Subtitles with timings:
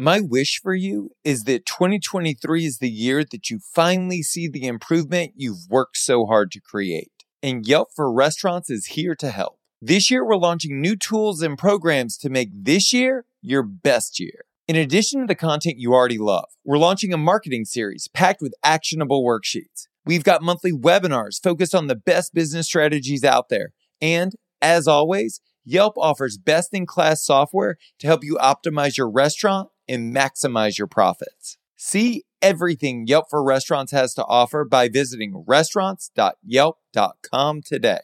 [0.00, 4.68] My wish for you is that 2023 is the year that you finally see the
[4.68, 7.10] improvement you've worked so hard to create.
[7.42, 9.58] And Yelp for Restaurants is here to help.
[9.82, 14.44] This year, we're launching new tools and programs to make this year your best year.
[14.68, 18.54] In addition to the content you already love, we're launching a marketing series packed with
[18.62, 19.88] actionable worksheets.
[20.06, 23.72] We've got monthly webinars focused on the best business strategies out there.
[24.00, 29.70] And as always, Yelp offers best in class software to help you optimize your restaurant
[29.88, 31.58] and maximize your profits.
[31.76, 38.00] See everything Yelp for Restaurants has to offer by visiting restaurants.yelp.com today.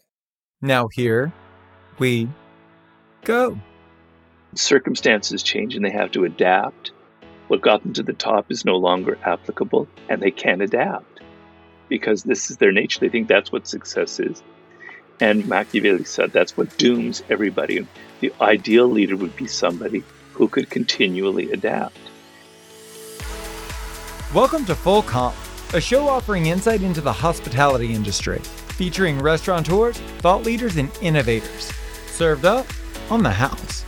[0.61, 1.33] Now, here
[1.98, 2.28] we
[3.25, 3.59] go.
[4.55, 6.92] Circumstances change and they have to adapt.
[7.48, 11.20] What got them to the top is no longer applicable and they can't adapt
[11.89, 13.01] because this is their nature.
[13.01, 14.42] They think that's what success is.
[15.20, 17.87] And Machiavelli said that's what dooms everybody.
[18.20, 20.03] The ideal leader would be somebody
[20.34, 21.97] who could continually adapt.
[24.34, 25.37] Welcome to Full Comp,
[25.75, 28.41] a show offering insight into the hospitality industry,
[28.77, 31.73] featuring restaurateurs, thought leaders, and innovators.
[32.08, 32.67] Served up
[33.11, 33.84] on the house.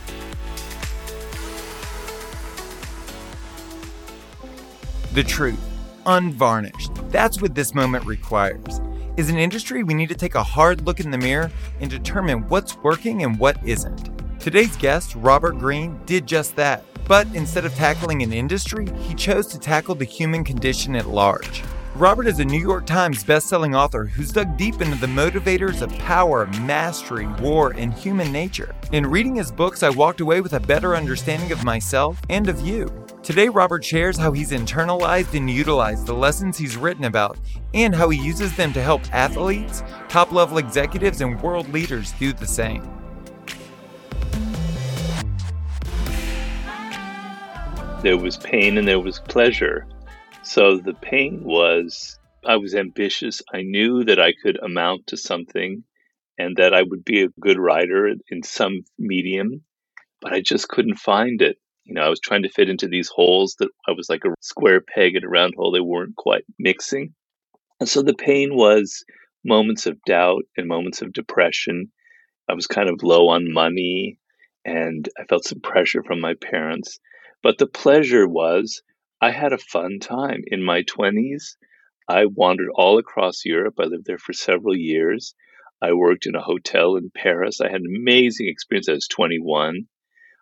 [5.13, 5.59] The truth,
[6.05, 6.91] unvarnished.
[7.09, 8.79] That's what this moment requires.
[9.17, 12.47] Is an industry we need to take a hard look in the mirror and determine
[12.47, 14.11] what's working and what isn't.
[14.39, 16.83] Today's guest, Robert Greene, did just that.
[17.07, 21.63] But instead of tackling an industry, he chose to tackle the human condition at large.
[21.95, 25.91] Robert is a New York Times bestselling author who's dug deep into the motivators of
[25.97, 28.75] power, mastery, war, and human nature.
[28.91, 32.61] In reading his books, I walked away with a better understanding of myself and of
[32.61, 32.87] you.
[33.23, 37.39] Today, Robert shares how he's internalized and utilized the lessons he's written about
[37.73, 42.31] and how he uses them to help athletes, top level executives, and world leaders do
[42.31, 42.96] the same.
[48.01, 49.87] There was pain and there was pleasure.
[50.43, 53.41] So the pain was I was ambitious.
[53.53, 55.83] I knew that I could amount to something
[56.37, 59.63] and that I would be a good writer in some medium,
[60.21, 61.57] but I just couldn't find it.
[61.85, 64.33] You know, I was trying to fit into these holes that I was like a
[64.41, 65.71] square peg in a round hole.
[65.71, 67.13] They weren't quite mixing.
[67.79, 69.03] And so the pain was
[69.43, 71.91] moments of doubt and moments of depression.
[72.47, 74.19] I was kind of low on money
[74.63, 76.99] and I felt some pressure from my parents.
[77.43, 78.81] But the pleasure was
[79.21, 80.43] I had a fun time.
[80.47, 81.55] In my 20s,
[82.07, 83.75] I wandered all across Europe.
[83.79, 85.35] I lived there for several years.
[85.81, 87.61] I worked in a hotel in Paris.
[87.61, 88.89] I had an amazing experience.
[88.89, 89.87] I was 21.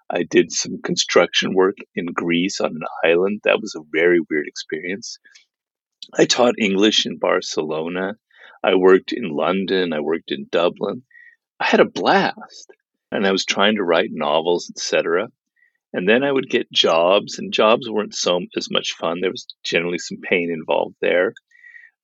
[0.10, 3.42] I did some construction work in Greece on an island.
[3.44, 5.18] That was a very weird experience.
[6.14, 8.18] I taught English in Barcelona.
[8.64, 9.94] I worked in London.
[9.94, 11.04] I worked in Dublin.
[11.60, 12.72] I had a blast.
[13.12, 15.30] And I was trying to write novels, etc.
[15.96, 19.22] And then I would get jobs, and jobs weren't so as much fun.
[19.22, 21.32] There was generally some pain involved there.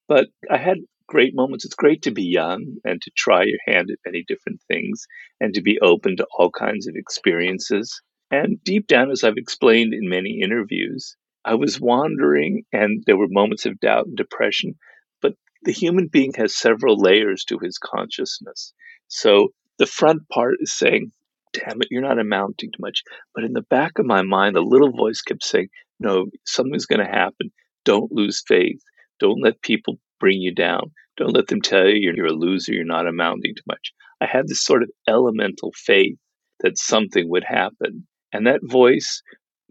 [0.08, 1.66] But I had great moments.
[1.66, 5.06] It's great to be young and to try your hand at many different things
[5.40, 8.00] and to be open to all kinds of experiences.
[8.30, 11.14] And deep down, as I've explained in many interviews,
[11.44, 14.76] I was wandering and there were moments of doubt and depression.
[15.20, 18.72] But the human being has several layers to his consciousness.
[19.08, 19.48] So
[19.78, 21.12] the front part is saying,
[21.52, 23.02] damn it, you're not amounting to much.
[23.34, 25.68] But in the back of my mind, a little voice kept saying,
[26.00, 27.52] no, something's going to happen.
[27.84, 28.80] Don't lose faith.
[29.20, 30.92] Don't let people bring you down.
[31.16, 33.92] Don't let them tell you you're, you're a loser, you're not amounting to much.
[34.20, 36.16] I had this sort of elemental faith
[36.60, 38.06] that something would happen.
[38.32, 39.22] And that voice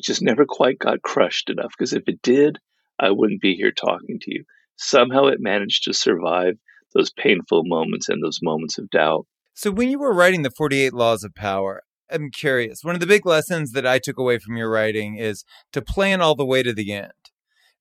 [0.02, 2.58] just never quite got crushed enough because if it did,
[3.00, 4.44] I wouldn't be here talking to you.
[4.78, 6.56] Somehow it managed to survive
[6.94, 9.26] those painful moments and those moments of doubt.
[9.62, 12.84] So, when you were writing the 48 Laws of Power, I'm curious.
[12.84, 16.20] One of the big lessons that I took away from your writing is to plan
[16.20, 17.12] all the way to the end.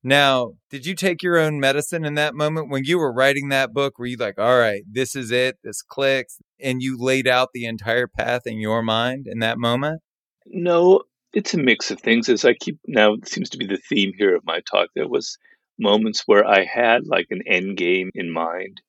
[0.03, 3.73] Now, did you take your own medicine in that moment when you were writing that
[3.73, 3.97] book?
[3.97, 7.65] Were you like, all right, this is it, this clicks, and you laid out the
[7.65, 10.03] entire path in your mind in that moment?
[10.45, 11.01] No,
[11.33, 12.29] it's a mix of things.
[12.29, 14.89] As I keep now, it seems to be the theme here of my talk.
[14.93, 15.35] There was
[15.79, 18.81] moments where I had like an end game in mind.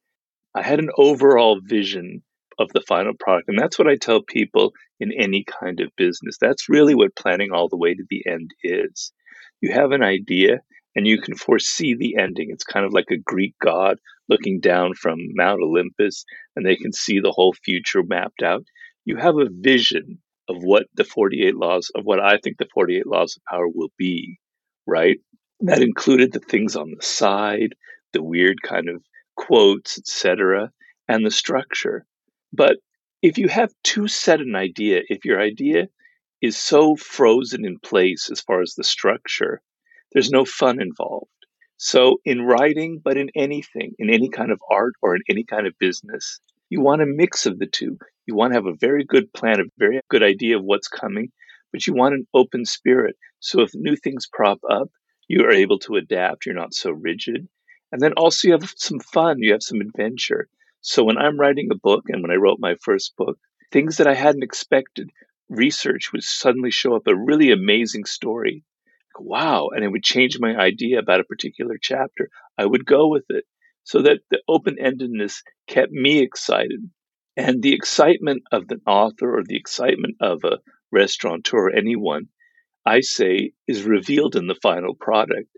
[0.54, 2.22] I had an overall vision
[2.62, 3.48] of the final product.
[3.48, 6.36] And that's what I tell people in any kind of business.
[6.40, 9.12] That's really what planning all the way to the end is.
[9.60, 10.60] You have an idea
[10.94, 12.48] and you can foresee the ending.
[12.50, 13.98] It's kind of like a Greek god
[14.28, 16.24] looking down from Mount Olympus
[16.56, 18.64] and they can see the whole future mapped out.
[19.04, 20.18] You have a vision
[20.48, 23.92] of what the 48 laws, of what I think the 48 laws of power will
[23.96, 24.38] be,
[24.86, 25.18] right?
[25.60, 27.74] That included the things on the side,
[28.12, 29.02] the weird kind of
[29.36, 30.70] quotes, etc.,
[31.08, 32.04] and the structure.
[32.52, 32.76] But
[33.22, 35.88] if you have too set an idea, if your idea
[36.42, 39.62] is so frozen in place as far as the structure.
[40.12, 41.30] There's no fun involved.
[41.76, 45.66] So, in writing, but in anything, in any kind of art or in any kind
[45.66, 47.96] of business, you want a mix of the two.
[48.26, 51.30] You want to have a very good plan, a very good idea of what's coming,
[51.72, 53.16] but you want an open spirit.
[53.38, 54.88] So, if new things prop up,
[55.28, 56.44] you are able to adapt.
[56.44, 57.48] You're not so rigid.
[57.92, 60.48] And then also, you have some fun, you have some adventure.
[60.84, 63.38] So, when I'm writing a book and when I wrote my first book,
[63.70, 65.10] things that I hadn't expected,
[65.48, 68.64] research would suddenly show up a really amazing story.
[69.16, 69.68] Wow.
[69.68, 72.30] And it would change my idea about a particular chapter.
[72.58, 73.44] I would go with it
[73.84, 76.90] so that the open endedness kept me excited.
[77.36, 80.58] And the excitement of the author or the excitement of a
[80.90, 82.28] restaurateur or anyone,
[82.84, 85.48] I say, is revealed in the final product.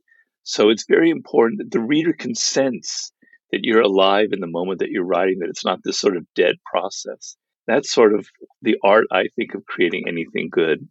[0.43, 3.11] So it's very important that the reader can sense
[3.55, 6.27] that you're alive in the moment that you're writing, that it's not this sort of
[6.35, 7.37] dead process
[7.67, 8.27] that's sort of
[8.63, 10.89] the art I think of creating anything good.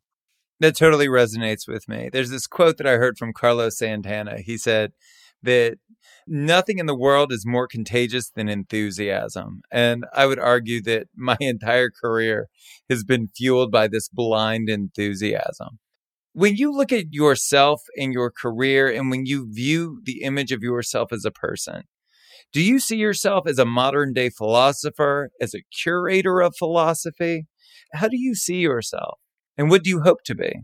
[0.59, 2.09] That totally resonates with me.
[2.11, 4.39] There's this quote that I heard from Carlos Santana.
[4.39, 4.93] He said
[5.41, 5.77] that
[6.25, 9.61] nothing in the world is more contagious than enthusiasm.
[9.71, 12.47] And I would argue that my entire career
[12.89, 15.79] has been fueled by this blind enthusiasm.
[16.35, 20.63] When you look at yourself and your career, and when you view the image of
[20.63, 21.83] yourself as a person,
[22.53, 27.47] do you see yourself as a modern day philosopher, as a curator of philosophy?
[27.93, 29.19] How do you see yourself?
[29.57, 30.61] And what do you hope to be?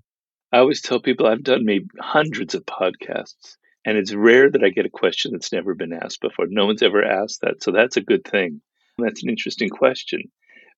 [0.51, 4.69] I always tell people I've done maybe hundreds of podcasts, and it's rare that I
[4.69, 6.45] get a question that's never been asked before.
[6.47, 7.63] No one's ever asked that.
[7.63, 8.62] So that's a good thing.
[9.00, 10.24] That's an interesting question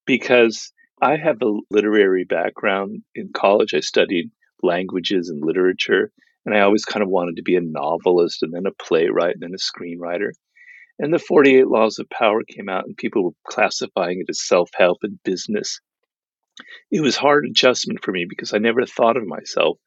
[0.05, 0.71] because
[1.01, 3.01] I have a literary background.
[3.15, 4.31] In college, I studied
[4.63, 6.11] languages and literature,
[6.45, 9.41] and I always kind of wanted to be a novelist and then a playwright and
[9.41, 10.31] then a screenwriter.
[11.01, 14.69] And the 48 Laws of Power came out, and people were classifying it as self
[14.75, 15.81] help and business.
[16.91, 19.79] It was hard adjustment for me because I never thought of myself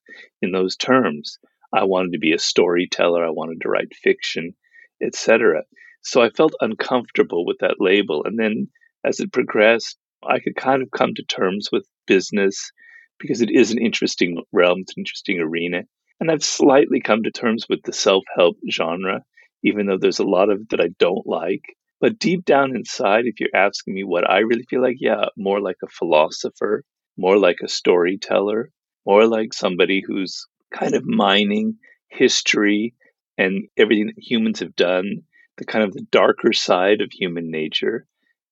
[0.42, 1.38] in those terms.
[1.72, 4.56] I wanted to be a storyteller, I wanted to write fiction,
[5.00, 5.62] etc.
[6.02, 8.24] So I felt uncomfortable with that label.
[8.24, 8.66] And then
[9.04, 9.96] as it progressed,
[10.26, 12.72] I could kind of come to terms with business
[13.20, 15.84] because it is an interesting realm, it's an interesting arena.
[16.18, 19.22] And I've slightly come to terms with the self help genre
[19.64, 21.64] even though there's a lot of that I don't like.
[22.00, 25.60] But deep down inside, if you're asking me what I really feel like, yeah, more
[25.60, 26.84] like a philosopher,
[27.16, 28.70] more like a storyteller,
[29.06, 31.76] more like somebody who's kind of mining
[32.08, 32.94] history
[33.38, 35.22] and everything that humans have done,
[35.56, 38.06] the kind of the darker side of human nature,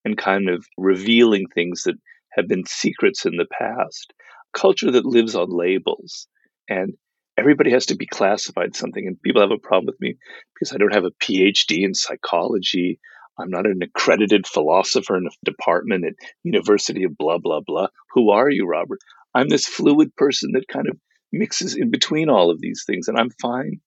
[0.04, 1.96] and kind of revealing things that
[2.32, 4.12] have been secrets in the past.
[4.54, 6.26] Culture that lives on labels.
[6.68, 6.94] And
[7.36, 10.16] everybody has to be classified something and people have a problem with me
[10.54, 12.98] because i don't have a phd in psychology.
[13.38, 16.12] I'm not an accredited philosopher in a department at
[16.42, 17.88] university of blah blah blah.
[18.12, 18.98] Who are you robert?
[19.34, 20.98] I'm this fluid person that kind of
[21.32, 23.80] mixes in between all of these things and i'm fine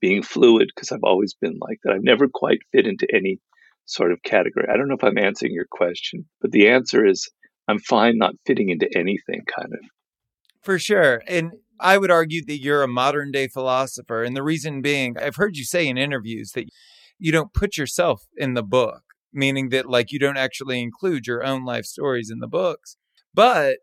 [0.00, 1.94] being fluid because i've always been like that.
[1.94, 3.40] I've never quite fit into any
[3.86, 4.66] sort of category.
[4.70, 7.30] I don't know if i'm answering your question but the answer is
[7.68, 9.80] i'm fine not fitting into anything kind of.
[10.62, 14.22] For sure and I would argue that you're a modern day philosopher.
[14.22, 16.66] And the reason being, I've heard you say in interviews that
[17.18, 21.44] you don't put yourself in the book, meaning that like you don't actually include your
[21.44, 22.96] own life stories in the books,
[23.34, 23.78] but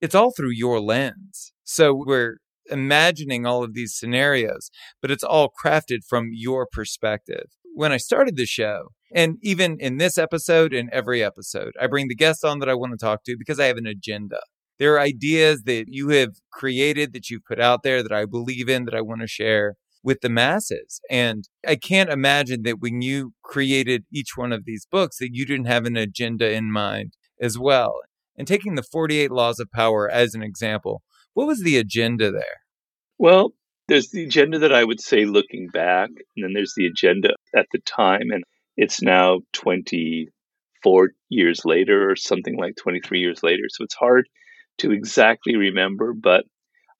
[0.00, 1.52] it's all through your lens.
[1.64, 2.38] So we're
[2.70, 4.70] imagining all of these scenarios,
[5.00, 7.46] but it's all crafted from your perspective.
[7.74, 12.08] When I started the show, and even in this episode and every episode, I bring
[12.08, 14.40] the guest on that I want to talk to because I have an agenda.
[14.78, 18.68] There are ideas that you have created, that you've put out there that I believe
[18.68, 21.00] in, that I want to share with the masses.
[21.08, 25.46] And I can't imagine that when you created each one of these books that you
[25.46, 28.00] didn't have an agenda in mind as well.
[28.36, 31.02] And taking the 48 laws of power as an example,
[31.34, 32.62] what was the agenda there?
[33.18, 33.52] Well,
[33.88, 37.66] there's the agenda that I would say looking back, and then there's the agenda at
[37.72, 38.30] the time.
[38.30, 38.42] And
[38.76, 43.64] it's now 24 years later or something like 23 years later.
[43.68, 44.28] So it's hard
[44.82, 46.44] to exactly remember, but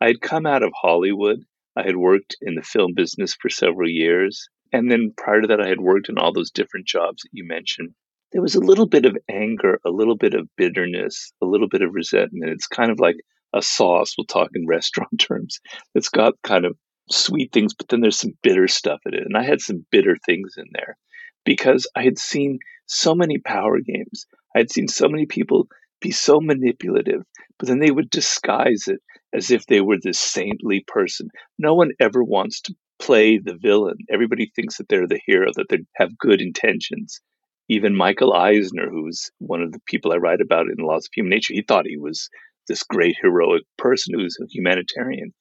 [0.00, 1.44] I had come out of Hollywood.
[1.76, 4.48] I had worked in the film business for several years.
[4.72, 7.46] And then prior to that, I had worked in all those different jobs that you
[7.46, 7.90] mentioned.
[8.30, 11.82] There was a little bit of anger, a little bit of bitterness, a little bit
[11.82, 12.52] of resentment.
[12.52, 13.16] It's kind of like
[13.52, 15.60] a sauce, we'll talk in restaurant terms.
[15.94, 16.76] It's got kind of
[17.10, 19.24] sweet things, but then there's some bitter stuff in it.
[19.24, 20.96] And I had some bitter things in there
[21.44, 24.26] because I had seen so many power games.
[24.54, 25.66] I had seen so many people
[26.02, 27.22] be so manipulative,
[27.58, 29.00] but then they would disguise it
[29.34, 31.28] as if they were this saintly person.
[31.58, 33.96] No one ever wants to play the villain.
[34.10, 37.20] Everybody thinks that they're the hero, that they have good intentions.
[37.68, 41.10] Even Michael Eisner, who's one of the people I write about in the Laws of
[41.14, 42.28] Human Nature, he thought he was
[42.68, 45.32] this great heroic person who's a humanitarian.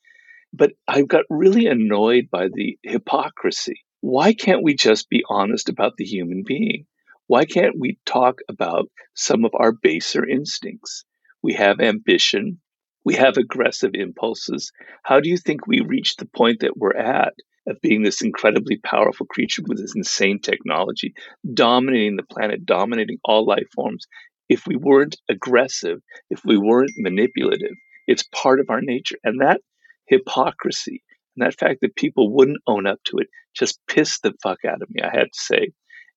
[0.54, 3.82] But I got really annoyed by the hypocrisy.
[4.02, 6.86] Why can't we just be honest about the human being?
[7.32, 11.06] Why can't we talk about some of our baser instincts?
[11.42, 12.60] We have ambition.
[13.06, 14.70] We have aggressive impulses.
[15.04, 17.32] How do you think we reach the point that we're at
[17.66, 21.14] of being this incredibly powerful creature with this insane technology,
[21.54, 24.08] dominating the planet, dominating all life forms?
[24.50, 29.16] If we weren't aggressive, if we weren't manipulative, it's part of our nature.
[29.24, 29.62] And that
[30.06, 31.02] hypocrisy
[31.38, 34.82] and that fact that people wouldn't own up to it just pissed the fuck out
[34.82, 35.72] of me, I had to say.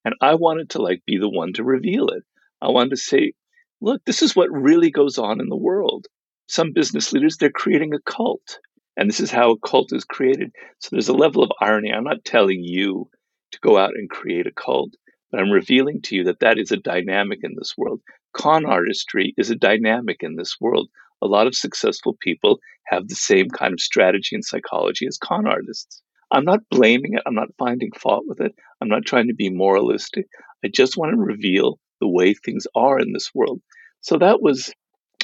[0.04, 2.22] And I wanted to like be the one to reveal it.
[2.60, 3.32] I wanted to say,
[3.80, 6.06] look, this is what really goes on in the world.
[6.48, 8.58] Some business leaders, they're creating a cult.
[8.96, 10.52] And this is how a cult is created.
[10.78, 11.90] So there's a level of irony.
[11.92, 13.08] I'm not telling you
[13.52, 14.90] to go out and create a cult,
[15.30, 18.00] but I'm revealing to you that that is a dynamic in this world.
[18.34, 20.88] Con artistry is a dynamic in this world.
[21.22, 25.46] A lot of successful people have the same kind of strategy and psychology as con
[25.46, 26.02] artists.
[26.34, 27.22] I'm not blaming it.
[27.26, 28.54] I'm not finding fault with it.
[28.80, 30.26] I'm not trying to be moralistic.
[30.64, 33.60] I just want to reveal the way things are in this world.
[34.00, 34.72] So that was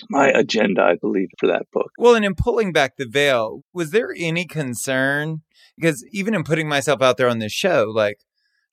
[0.09, 1.91] my agenda, I believe, for that book.
[1.99, 5.43] Well, and in pulling back the veil, was there any concern?
[5.77, 8.19] Because even in putting myself out there on this show, like,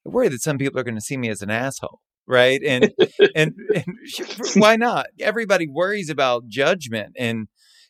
[0.06, 2.02] I worry that some people are going to see me as an asshole.
[2.28, 2.62] Right.
[2.64, 2.94] And,
[3.36, 3.86] and, and
[4.56, 5.08] why not?
[5.20, 7.16] Everybody worries about judgment.
[7.18, 7.48] And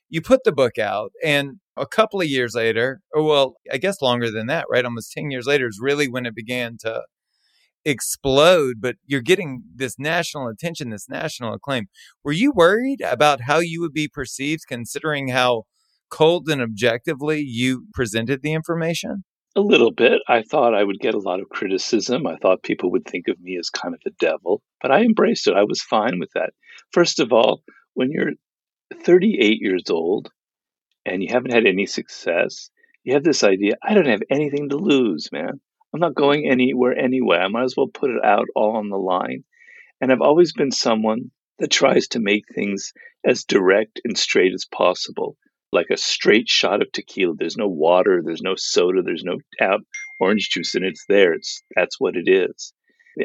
[0.10, 4.02] you put the book out, and a couple of years later, or well, I guess
[4.02, 4.86] longer than that, right?
[4.86, 7.04] Almost 10 years later is really when it began to
[7.86, 11.86] explode, but you're getting this national attention, this national acclaim.
[12.24, 15.64] Were you worried about how you would be perceived considering how
[16.10, 19.24] cold and objectively you presented the information?
[19.56, 20.22] A little bit.
[20.28, 22.28] I thought I would get a lot of criticism.
[22.28, 25.48] I thought people would think of me as kind of a devil, but I embraced
[25.48, 25.56] it.
[25.56, 26.52] I was fine with that.
[26.92, 28.34] First of all, when you're
[29.04, 30.30] 38 years old
[31.06, 32.70] and you haven't had any success,
[33.04, 35.60] you have this idea I don't have anything to lose, man.
[35.94, 37.38] I'm not going anywhere anyway.
[37.38, 39.44] I might as well put it out all on the line.
[40.02, 42.94] And I've always been someone that tries to make things
[43.26, 45.38] as direct and straight as possible,
[45.72, 47.36] like a straight shot of tequila.
[47.38, 49.80] There's no water, there's no soda, there's no tap
[50.20, 51.34] orange juice, and it's there.
[51.34, 52.74] It's that's what it is.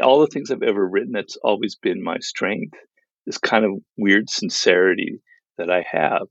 [0.03, 2.79] All the things I've ever written, that's always been my strength.
[3.27, 5.21] This kind of weird sincerity
[5.63, 6.27] that I have.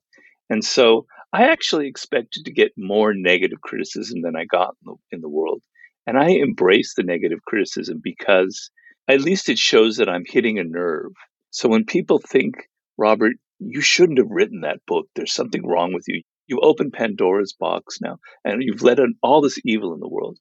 [0.49, 5.15] And so I actually expected to get more negative criticism than I got in the,
[5.15, 5.63] in the world.
[6.05, 8.69] And I embrace the negative criticism because
[9.07, 11.11] at least it shows that I'm hitting a nerve.
[11.51, 12.55] So when people think,
[12.97, 16.21] Robert, you shouldn't have written that book, there's something wrong with you.
[16.47, 20.37] You open Pandora's box now and you've let in all this evil in the world.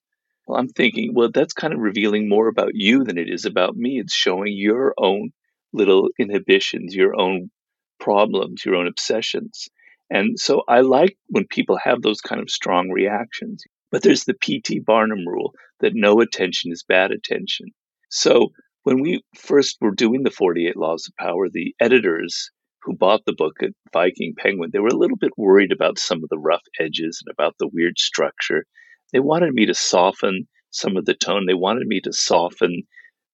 [0.46, 3.76] Well, I'm thinking, well, that's kind of revealing more about you than it is about
[3.76, 4.00] me.
[4.00, 5.30] It's showing your own
[5.72, 7.50] little inhibitions, your own
[8.00, 9.68] problems, your own obsessions.
[10.10, 13.62] And so I like when people have those kind of strong reactions.
[13.92, 14.80] But there's the P.T.
[14.80, 17.68] Barnum rule that no attention is bad attention.
[18.08, 18.48] So
[18.82, 22.50] when we first were doing the 48 Laws of Power, the editors
[22.82, 26.22] who bought the book at Viking Penguin, they were a little bit worried about some
[26.22, 28.64] of the rough edges and about the weird structure.
[29.12, 31.46] They wanted me to soften some of the tone.
[31.46, 32.84] They wanted me to soften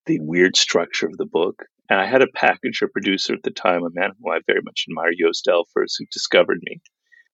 [0.07, 1.65] the weird structure of the book.
[1.89, 4.87] And I had a packager producer at the time, a man who I very much
[4.89, 6.81] admire, Joost Elffers, who discovered me.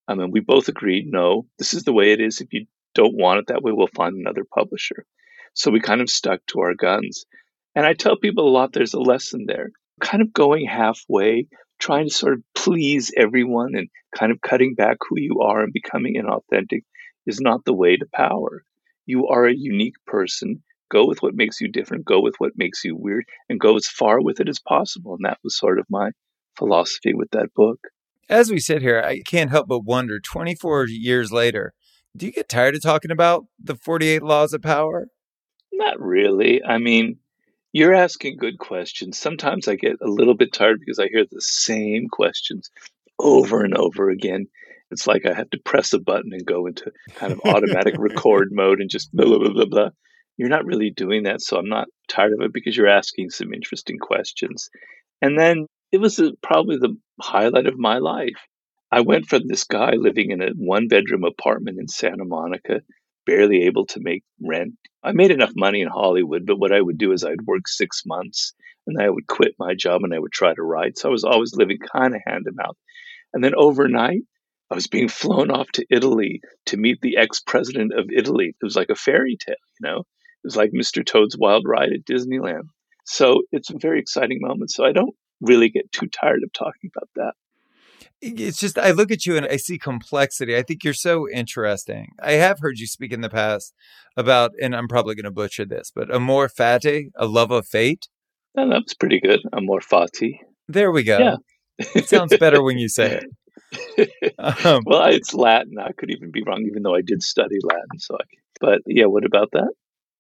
[0.07, 2.41] I mean, we both agreed, no, this is the way it is.
[2.41, 5.07] If you don't want it that way, we'll find another publisher.
[5.55, 7.25] So we kind of stuck to our guns.
[7.75, 9.71] And I tell people a lot there's a lesson there.
[10.01, 11.47] Kind of going halfway,
[11.79, 15.73] trying to sort of please everyone and kind of cutting back who you are and
[15.73, 16.83] becoming inauthentic
[17.27, 18.65] is not the way to power.
[19.07, 22.85] You are a unique person go with what makes you different, go with what makes
[22.85, 25.15] you weird, and go as far with it as possible.
[25.15, 26.11] And that was sort of my
[26.57, 27.79] philosophy with that book.
[28.29, 31.73] As we sit here, I can't help but wonder 24 years later,
[32.17, 35.09] do you get tired of talking about the 48 laws of power?
[35.73, 36.63] Not really.
[36.63, 37.17] I mean,
[37.73, 39.19] you're asking good questions.
[39.19, 42.71] Sometimes I get a little bit tired because I hear the same questions
[43.19, 44.47] over and over again.
[44.91, 48.49] It's like I have to press a button and go into kind of automatic record
[48.53, 49.89] mode and just blah, blah, blah, blah, blah
[50.37, 51.41] you're not really doing that.
[51.41, 54.71] So I'm not tired of it because you're asking some interesting questions.
[55.21, 58.47] And then it was a, probably the highlight of my life.
[58.91, 62.83] I went from this guy living in a one bedroom apartment in Santa Monica,
[63.25, 64.75] barely able to make rent.
[65.03, 68.03] I made enough money in Hollywood, but what I would do is I'd work six
[68.05, 68.53] months
[68.87, 70.99] and I would quit my job and I would try to write.
[70.99, 72.77] So I was always living kind of hand to mouth.
[73.33, 74.23] And then overnight,
[74.71, 78.49] I was being flown off to Italy to meet the ex president of Italy.
[78.49, 80.03] It was like a fairy tale, you know?
[80.45, 81.05] It's like Mr.
[81.05, 82.69] Toad's Wild Ride at Disneyland.
[83.05, 84.71] So it's a very exciting moment.
[84.71, 87.35] So I don't really get too tired of talking about that.
[88.21, 90.57] It's just, I look at you and I see complexity.
[90.57, 92.13] I think you're so interesting.
[92.23, 93.75] I have heard you speak in the past
[94.17, 98.09] about, and I'm probably going to butcher this, but amor fati, a love of fate.
[98.57, 99.41] Oh, was pretty good.
[99.53, 100.39] Amor fati.
[100.69, 101.19] There we go.
[101.19, 101.37] Yeah.
[101.97, 103.25] it sounds better when you say it.
[104.39, 105.79] Um, well, it's Latin.
[105.79, 107.99] I could even be wrong, even though I did study Latin.
[107.99, 108.25] So, I,
[108.61, 109.73] but yeah, what about that?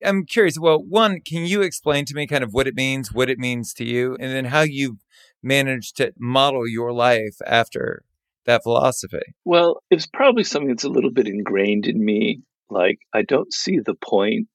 [0.04, 0.58] I'm curious.
[0.58, 3.72] Well, one, can you explain to me kind of what it means, what it means
[3.74, 4.98] to you, and then how you
[5.42, 8.04] managed to model your life after
[8.44, 9.34] that philosophy?
[9.44, 12.42] Well, it's probably something that's a little bit ingrained in me.
[12.70, 14.48] Like, I don't see the point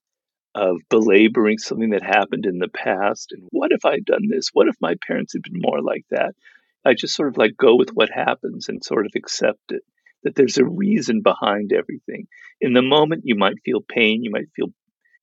[0.54, 3.32] of belaboring something that happened in the past.
[3.32, 4.48] And what if I'd done this?
[4.52, 6.34] What if my parents had been more like that?
[6.84, 9.82] I just sort of like go with what happens and sort of accept it.
[10.24, 12.26] That there's a reason behind everything.
[12.60, 14.72] In the moment, you might feel pain, you might feel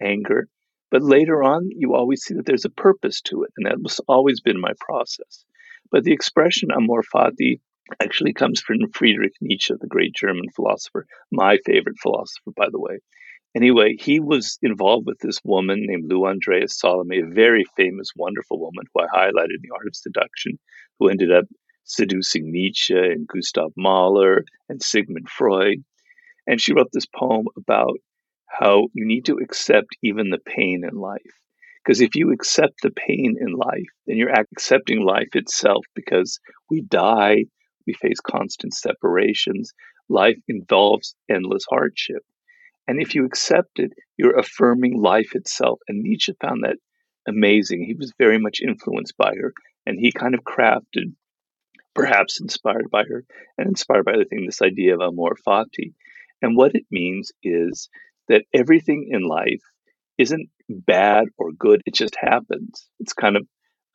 [0.01, 0.47] anger,
[0.91, 3.51] but later on, you always see that there's a purpose to it.
[3.57, 5.43] And that was always been my process.
[5.91, 7.59] But the expression amor fati
[8.01, 12.99] actually comes from Friedrich Nietzsche, the great German philosopher, my favorite philosopher, by the way.
[13.55, 18.59] Anyway, he was involved with this woman named Lou Andreas Salome, a very famous, wonderful
[18.59, 20.59] woman who I highlighted in The Art of Seduction,
[20.99, 21.45] who ended up
[21.85, 25.83] seducing Nietzsche and Gustav Mahler and Sigmund Freud.
[26.47, 27.97] And she wrote this poem about
[28.59, 31.21] how you need to accept even the pain in life.
[31.83, 36.81] Because if you accept the pain in life, then you're accepting life itself because we
[36.81, 37.45] die,
[37.85, 39.74] we face constant separations.
[40.09, 42.24] Life involves endless hardship.
[42.88, 45.79] And if you accept it, you're affirming life itself.
[45.88, 46.77] And Nietzsche found that
[47.27, 47.83] amazing.
[47.83, 49.53] He was very much influenced by her,
[49.85, 51.13] and he kind of crafted,
[51.93, 53.25] perhaps inspired by her,
[53.57, 55.93] and inspired by the thing, this idea of amor fati.
[56.41, 57.89] And what it means is
[58.27, 59.62] that everything in life
[60.17, 62.89] isn't bad or good, it just happens.
[63.00, 63.46] It's kind of,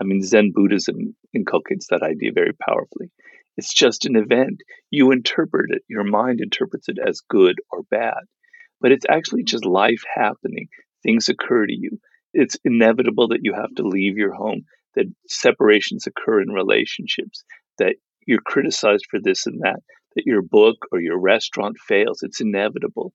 [0.01, 3.11] I mean, Zen Buddhism inculcates that idea very powerfully.
[3.57, 4.63] It's just an event.
[4.91, 8.23] You interpret it, your mind interprets it as good or bad,
[8.81, 10.69] but it's actually just life happening.
[11.03, 11.99] Things occur to you.
[12.33, 14.63] It's inevitable that you have to leave your home,
[14.95, 17.45] that separations occur in relationships,
[17.79, 19.81] that you're criticized for this and that,
[20.15, 22.23] that your book or your restaurant fails.
[22.23, 23.13] It's inevitable.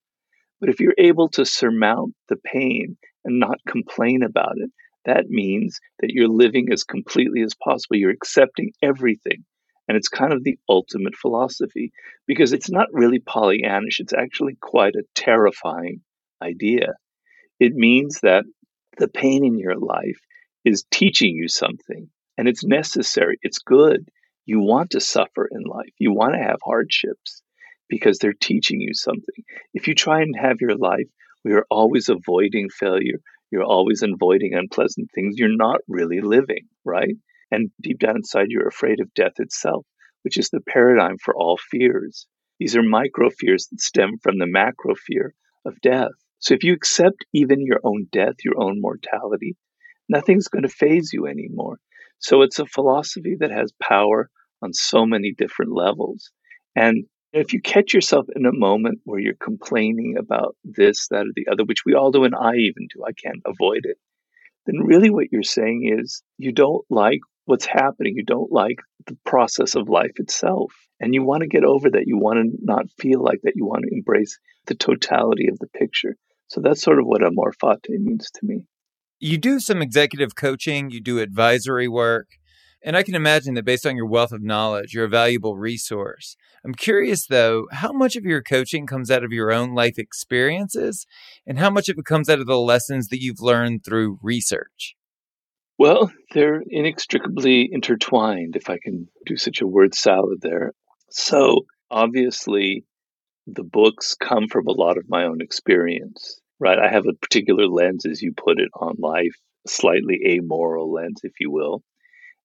[0.65, 4.71] But if you're able to surmount the pain and not complain about it,
[5.05, 7.97] that means that you're living as completely as possible.
[7.97, 9.45] You're accepting everything.
[9.87, 11.91] And it's kind of the ultimate philosophy
[12.25, 13.99] because it's not really Pollyannish.
[13.99, 16.01] It's actually quite a terrifying
[16.41, 16.95] idea.
[17.59, 18.45] It means that
[18.97, 20.17] the pain in your life
[20.63, 23.37] is teaching you something and it's necessary.
[23.43, 24.09] It's good.
[24.47, 25.93] You want to suffer in life.
[25.99, 27.43] You want to have hardships
[27.89, 29.43] because they're teaching you something.
[29.73, 31.07] If you try and have your life
[31.41, 33.19] where you're always avoiding failure,
[33.51, 37.15] you're always avoiding unpleasant things, you're not really living, right?
[37.51, 39.85] And deep down inside, you're afraid of death itself,
[40.23, 42.27] which is the paradigm for all fears.
[42.59, 45.33] These are micro fears that stem from the macro fear
[45.65, 46.11] of death.
[46.39, 49.55] So if you accept even your own death, your own mortality,
[50.09, 51.77] nothing's going to phase you anymore.
[52.19, 54.29] So it's a philosophy that has power
[54.61, 56.31] on so many different levels.
[56.75, 61.31] And if you catch yourself in a moment where you're complaining about this, that, or
[61.35, 63.97] the other, which we all do, and I even do, I can't avoid it,
[64.65, 68.15] then really what you're saying is you don't like what's happening.
[68.15, 70.73] You don't like the process of life itself.
[70.99, 72.07] And you want to get over that.
[72.07, 73.53] You want to not feel like that.
[73.55, 76.15] You want to embrace the totality of the picture.
[76.47, 78.65] So that's sort of what amor fati means to me.
[79.19, 82.27] You do some executive coaching, you do advisory work.
[82.85, 86.37] And I can imagine that based on your wealth of knowledge, you're a valuable resource.
[86.63, 91.07] I'm curious though, how much of your coaching comes out of your own life experiences
[91.47, 94.95] and how much of it comes out of the lessons that you've learned through research?
[95.79, 100.71] Well, they're inextricably intertwined, if I can do such a word salad there.
[101.09, 102.85] So, obviously,
[103.47, 106.77] the books come from a lot of my own experience, right?
[106.77, 109.35] I have a particular lens, as you put it, on life,
[109.67, 111.83] slightly amoral lens, if you will.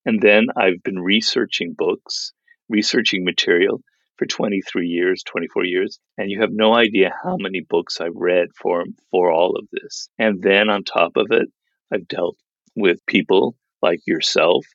[0.05, 2.33] And then I've been researching books,
[2.69, 3.81] researching material
[4.17, 8.49] for 23 years, 24 years, and you have no idea how many books I've read
[8.55, 10.09] for for all of this.
[10.19, 11.47] And then on top of it,
[11.91, 12.37] I've dealt
[12.75, 14.65] with people like yourself,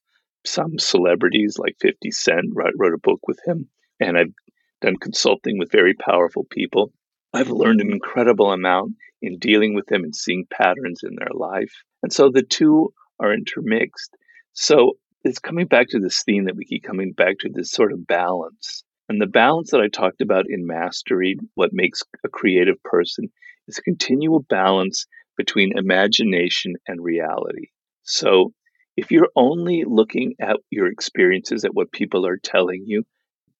[0.45, 3.69] some celebrities like 50 Cent wrote, wrote a book with him,
[4.01, 4.33] and I've
[4.81, 6.93] done consulting with very powerful people.
[7.33, 11.73] I've learned an incredible amount in dealing with them and seeing patterns in their life.
[12.03, 14.11] And so the two are intermixed.
[14.53, 14.95] So
[15.27, 18.07] it's coming back to this theme that we keep coming back to this sort of
[18.07, 18.85] balance.
[19.09, 23.31] And the balance that I talked about in mastery, what makes a creative person,
[23.69, 27.69] is a continual balance between imagination and reality.
[28.03, 28.53] So
[28.97, 33.05] if you're only looking at your experiences, at what people are telling you,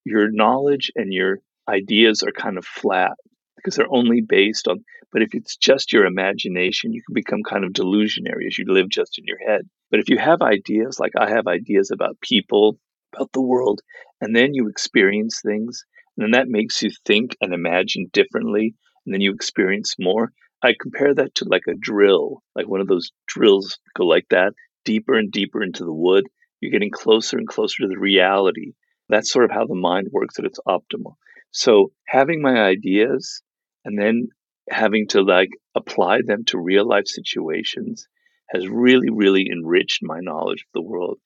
[0.05, 3.13] your knowledge and your ideas are kind of flat
[3.57, 7.65] because they're only based on but if it's just your imagination you can become kind
[7.65, 11.13] of delusionary as you live just in your head but if you have ideas like
[11.19, 12.79] i have ideas about people
[13.15, 13.81] about the world
[14.21, 15.85] and then you experience things
[16.17, 20.73] and then that makes you think and imagine differently and then you experience more i
[20.81, 24.53] compare that to like a drill like one of those drills go like that
[24.87, 26.25] deeper and deeper into the wood.
[26.61, 28.73] You're getting closer and closer to the reality.
[29.11, 31.17] That's sort of how the mind works at its optimal.
[31.51, 33.43] So having my ideas
[33.85, 34.29] and then
[34.71, 38.07] having to like apply them to real life situations
[38.51, 41.19] has really, really enriched my knowledge of the world.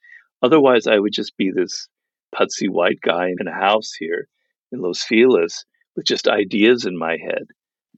[0.43, 1.89] Otherwise, I would just be this
[2.35, 4.29] putsy white guy in a house here
[4.73, 5.65] in Los Feliz
[5.97, 7.45] with just ideas in my head.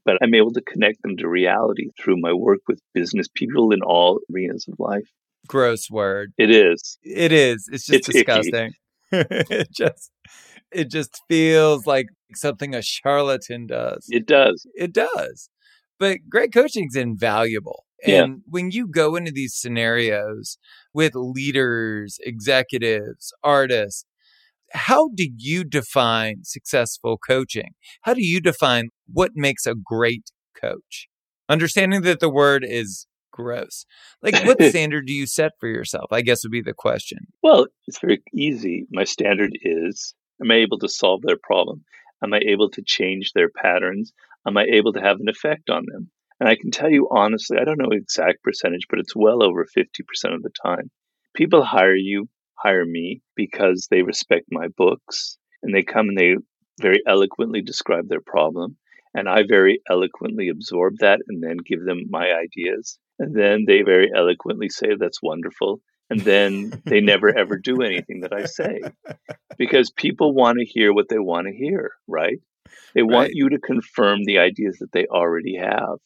[0.05, 3.81] But I'm able to connect them to reality through my work with business people in
[3.81, 5.09] all arenas of life.
[5.47, 6.33] Gross word.
[6.37, 6.97] It is.
[7.03, 7.69] It is.
[7.71, 8.73] It's just it's disgusting.
[9.11, 10.11] it just
[10.71, 14.05] it just feels like something a charlatan does.
[14.09, 14.65] It does.
[14.75, 15.49] It does.
[16.03, 17.85] But great coaching is invaluable.
[18.05, 18.35] And yeah.
[18.45, 20.57] when you go into these scenarios
[20.93, 24.03] with leaders, executives, artists,
[24.73, 27.69] how do you define successful coaching?
[28.01, 30.29] How do you define what makes a great
[30.61, 31.07] coach?
[31.47, 33.85] Understanding that the word is gross.
[34.21, 36.11] Like, what standard do you set for yourself?
[36.11, 37.19] I guess would be the question.
[37.41, 38.87] Well, it's very easy.
[38.91, 41.85] My standard is Am I able to solve their problem?
[42.21, 44.11] Am I able to change their patterns?
[44.47, 46.09] Am I able to have an effect on them?
[46.39, 49.65] And I can tell you honestly, I don't know exact percentage, but it's well over
[49.65, 49.87] 50%
[50.33, 50.89] of the time.
[51.33, 56.35] People hire you, hire me because they respect my books and they come and they
[56.81, 58.77] very eloquently describe their problem.
[59.13, 62.97] And I very eloquently absorb that and then give them my ideas.
[63.19, 68.21] And then they very eloquently say, That's wonderful and then they never ever do anything
[68.21, 68.81] that I say
[69.57, 72.39] because people want to hear what they want to hear, right?
[72.95, 73.11] They right.
[73.11, 75.97] want you to confirm the ideas that they already have.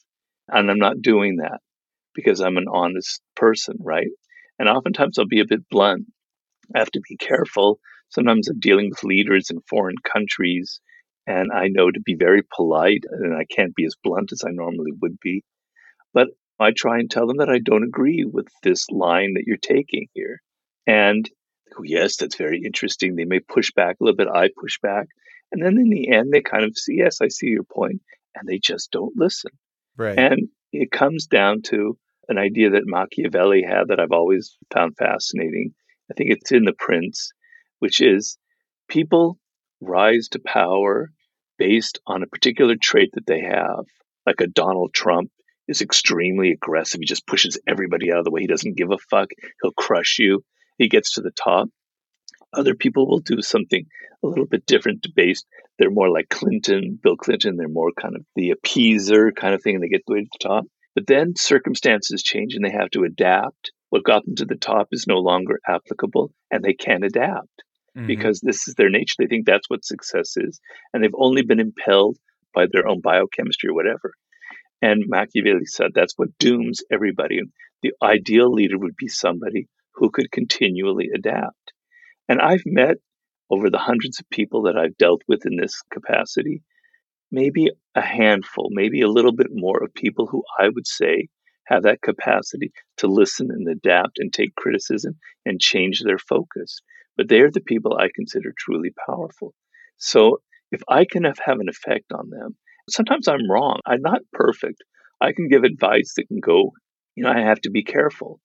[0.50, 1.60] And I'm not doing that
[2.14, 4.08] because I'm an honest person, right?
[4.60, 6.06] And oftentimes I'll be a bit blunt.
[6.74, 7.80] I have to be careful.
[8.10, 10.80] Sometimes I'm dealing with leaders in foreign countries,
[11.26, 14.52] and I know to be very polite, and I can't be as blunt as I
[14.52, 15.44] normally would be.
[16.14, 19.58] But I try and tell them that I don't agree with this line that you're
[19.58, 20.42] taking here.
[20.88, 21.30] And
[21.78, 23.16] oh, yes, that's very interesting.
[23.16, 24.28] They may push back a little bit.
[24.28, 25.08] I push back.
[25.52, 28.02] And then in the end, they kind of see, yes, I see your point,
[28.36, 29.52] and they just don't listen.
[29.96, 30.18] Right.
[30.18, 35.74] And it comes down to an idea that Machiavelli had that I've always found fascinating.
[36.12, 37.32] I think it's in The Prince,
[37.80, 38.38] which is
[38.90, 39.40] people
[39.80, 41.12] rise to power
[41.58, 43.86] based on a particular trait that they have,
[44.26, 45.32] like a Donald Trump
[45.68, 47.00] is extremely aggressive.
[47.00, 48.42] He just pushes everybody out of the way.
[48.42, 49.30] He doesn't give a fuck.
[49.62, 50.44] He'll crush you.
[50.78, 51.70] He gets to the top.
[52.54, 53.86] Other people will do something
[54.24, 55.46] a little bit different based.
[55.78, 57.56] They're more like Clinton, Bill Clinton.
[57.58, 60.30] They're more kind of the appeaser kind of thing, and they get the way to
[60.32, 60.66] the top.
[60.96, 63.72] But then circumstances change and they have to adapt.
[63.90, 67.64] What got them to the top is no longer applicable, and they can't adapt
[67.96, 68.08] mm-hmm.
[68.08, 69.16] because this is their nature.
[69.20, 70.60] They think that's what success is,
[70.94, 72.18] and they've only been impelled
[72.54, 74.14] by their own biochemistry or whatever.
[74.82, 77.42] And Machiavelli said that's what dooms everybody.
[77.82, 81.67] The ideal leader would be somebody who could continually adapt.
[82.30, 82.98] And I've met
[83.50, 86.62] over the hundreds of people that I've dealt with in this capacity,
[87.32, 91.28] maybe a handful, maybe a little bit more of people who I would say
[91.68, 96.80] have that capacity to listen and adapt and take criticism and change their focus.
[97.16, 99.54] But they're the people I consider truly powerful.
[99.98, 102.58] So if I can have, have an effect on them,
[102.90, 103.80] Sometimes I'm wrong.
[103.86, 104.84] I'm not perfect.
[105.20, 106.72] I can give advice that can go,
[107.16, 108.40] you know, I have to be careful.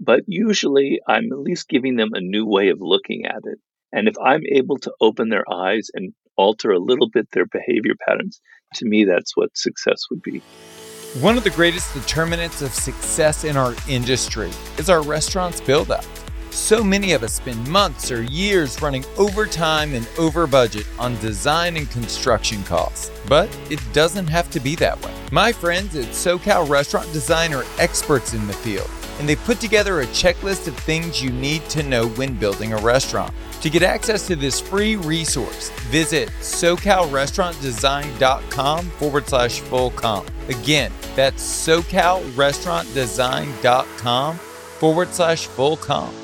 [0.00, 3.58] But usually I'm at least giving them a new way of looking at it.
[3.92, 7.94] And if I'm able to open their eyes and alter a little bit their behavior
[8.06, 8.40] patterns,
[8.74, 10.42] to me, that's what success would be.
[11.20, 16.04] One of the greatest determinants of success in our industry is our restaurant's build up.
[16.54, 21.76] So many of us spend months or years running overtime and over budget on design
[21.76, 23.10] and construction costs.
[23.28, 25.12] But it doesn't have to be that way.
[25.32, 28.88] My friends at SoCal Restaurant Design are experts in the field,
[29.18, 32.78] and they put together a checklist of things you need to know when building a
[32.78, 33.34] restaurant.
[33.62, 40.30] To get access to this free resource, visit SoCalRestaurantDesign.com forward slash full comp.
[40.48, 46.14] Again, that's SoCalRestaurantDesign.com forward slash full comp.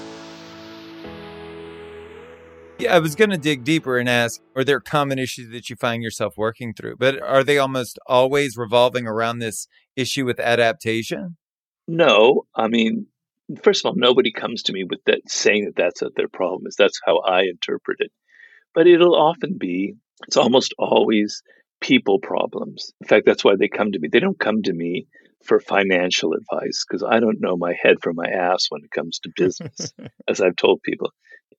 [2.81, 5.77] Yeah, I was going to dig deeper and ask are there common issues that you
[5.77, 6.97] find yourself working through?
[6.97, 11.37] But are they almost always revolving around this issue with adaptation?
[11.87, 12.47] No.
[12.55, 13.07] I mean,
[13.63, 16.67] first of all, nobody comes to me with that saying that that's what their problem
[16.67, 16.77] is.
[16.77, 18.13] That's how I interpret it.
[18.75, 19.95] But it'll often be,
[20.27, 21.43] it's almost always
[21.81, 22.93] people problems.
[23.01, 24.09] In fact, that's why they come to me.
[24.09, 25.07] They don't come to me
[25.45, 29.21] for financial advice because I don't know my head from my ass when it comes
[29.21, 29.93] to business,
[30.29, 31.11] as I've told people.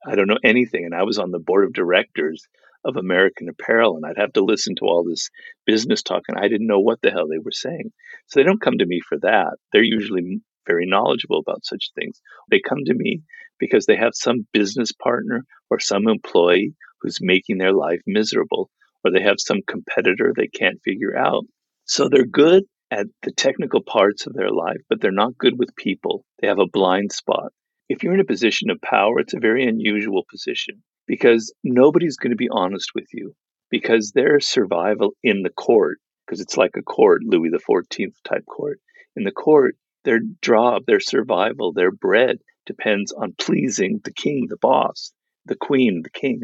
[0.05, 0.85] I don't know anything.
[0.85, 2.47] And I was on the board of directors
[2.83, 5.29] of American Apparel, and I'd have to listen to all this
[5.65, 7.91] business talk, and I didn't know what the hell they were saying.
[8.27, 9.57] So they don't come to me for that.
[9.71, 12.19] They're usually very knowledgeable about such things.
[12.49, 13.21] They come to me
[13.59, 18.69] because they have some business partner or some employee who's making their life miserable,
[19.03, 21.43] or they have some competitor they can't figure out.
[21.85, 25.75] So they're good at the technical parts of their life, but they're not good with
[25.77, 26.25] people.
[26.39, 27.53] They have a blind spot.
[27.87, 32.31] If you're in a position of power, it's a very unusual position because nobody's going
[32.31, 33.33] to be honest with you
[33.69, 38.79] because their survival in the court, because it's like a court, Louis XIV type court,
[39.15, 44.57] in the court, their job, their survival, their bread depends on pleasing the king, the
[44.57, 45.13] boss,
[45.45, 46.41] the queen, the king.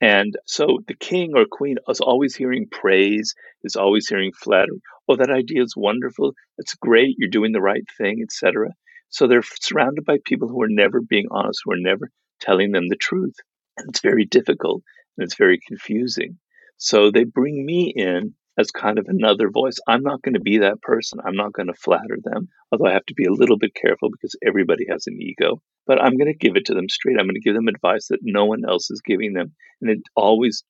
[0.00, 3.34] And so the king or queen is always hearing praise,
[3.64, 4.80] is always hearing flattery.
[5.08, 6.34] Oh, that idea is wonderful.
[6.58, 7.16] It's great.
[7.18, 8.70] You're doing the right thing, etc.
[9.08, 12.88] So they're surrounded by people who are never being honest, who are never telling them
[12.88, 13.34] the truth.
[13.76, 14.82] And it's very difficult
[15.16, 16.38] and it's very confusing.
[16.76, 19.78] So they bring me in as kind of another voice.
[19.86, 21.20] I'm not going to be that person.
[21.24, 24.10] I'm not going to flatter them, although I have to be a little bit careful
[24.10, 25.62] because everybody has an ego.
[25.86, 27.16] But I'm going to give it to them straight.
[27.18, 29.54] I'm going to give them advice that no one else is giving them.
[29.80, 30.64] And it always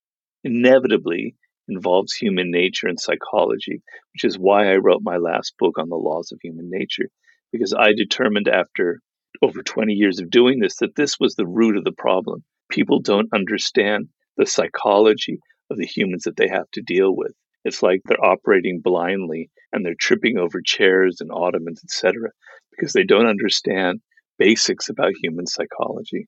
[0.44, 1.34] inevitably
[1.66, 5.96] involves human nature and psychology, which is why I wrote my last book on the
[5.96, 7.08] laws of human nature,
[7.52, 9.00] because I determined after
[9.42, 12.44] over 20 years of doing this that this was the root of the problem.
[12.70, 17.32] People don't understand the psychology of the humans that they have to deal with.
[17.64, 22.30] It's like they're operating blindly and they're tripping over chairs and ottomans, etc.,
[22.70, 24.00] because they don't understand
[24.38, 26.26] basics about human psychology.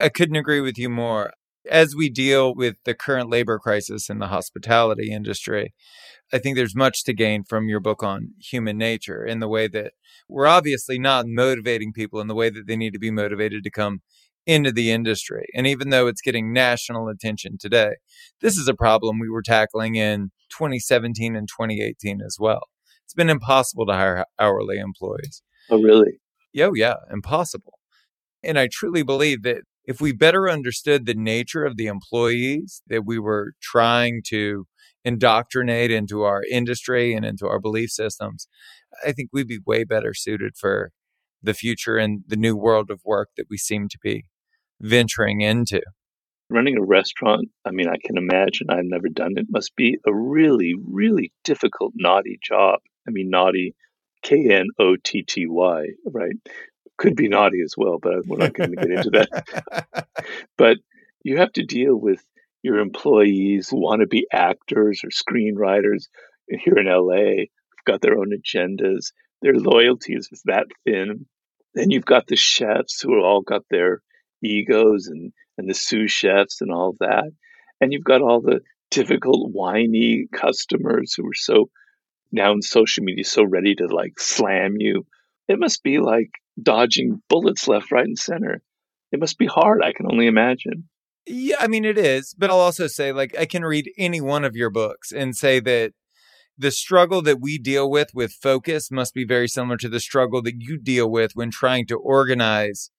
[0.00, 1.32] I couldn't agree with you more.
[1.68, 5.74] As we deal with the current labor crisis in the hospitality industry,
[6.32, 9.66] I think there's much to gain from your book on human nature in the way
[9.68, 9.92] that
[10.28, 13.70] we're obviously not motivating people in the way that they need to be motivated to
[13.70, 14.00] come
[14.46, 15.46] into the industry.
[15.54, 17.96] And even though it's getting national attention today,
[18.40, 22.62] this is a problem we were tackling in 2017 and 2018 as well.
[23.04, 25.42] It's been impossible to hire hourly employees.
[25.70, 26.20] Oh, really?
[26.60, 27.78] Oh, yeah, impossible.
[28.42, 33.06] And I truly believe that if we better understood the nature of the employees that
[33.06, 34.66] we were trying to
[35.04, 38.46] indoctrinate into our industry and into our belief systems,
[39.06, 40.90] I think we'd be way better suited for
[41.42, 44.24] the future and the new world of work that we seem to be
[44.80, 45.80] venturing into.
[46.50, 50.14] Running a restaurant, I mean, I can imagine, I've never done it, must be a
[50.14, 52.80] really, really difficult, naughty job.
[53.06, 53.74] I mean, naughty,
[54.22, 56.34] K N O T T Y, right?
[56.96, 60.06] Could be naughty as well, but we're not going to get into that.
[60.56, 60.78] but
[61.22, 62.24] you have to deal with
[62.62, 66.08] your employees who want to be actors or screenwriters
[66.48, 69.12] here in LA, have got their own agendas.
[69.42, 71.26] Their loyalties is that thin.
[71.74, 74.02] Then you've got the chefs who are all got their
[74.42, 77.30] egos and, and the sous chefs and all that.
[77.80, 81.70] And you've got all the difficult, whiny customers who are so
[82.32, 85.06] now in social media, so ready to like slam you.
[85.48, 88.62] It must be like dodging bullets left, right, and center.
[89.12, 89.82] It must be hard.
[89.82, 90.88] I can only imagine.
[91.26, 92.34] Yeah, I mean, it is.
[92.36, 95.60] But I'll also say, like, I can read any one of your books and say
[95.60, 95.92] that
[96.56, 100.42] the struggle that we deal with with focus must be very similar to the struggle
[100.42, 102.90] that you deal with when trying to organize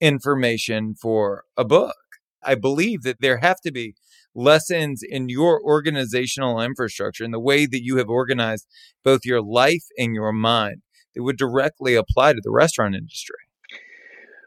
[0.00, 1.96] information for a book.
[2.42, 3.94] I believe that there have to be
[4.34, 8.66] lessons in your organizational infrastructure and the way that you have organized
[9.02, 10.82] both your life and your mind
[11.14, 13.36] that would directly apply to the restaurant industry.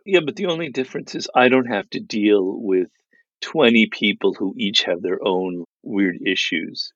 [0.06, 2.88] Yeah, but the only difference is I don't have to deal with
[3.42, 6.92] 20 people who each have their own weird issues.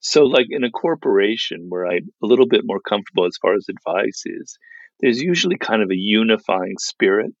[0.00, 3.66] So, like in a corporation where I'm a little bit more comfortable as far as
[3.68, 4.58] advice is,
[5.00, 7.32] there's usually kind of a unifying spirit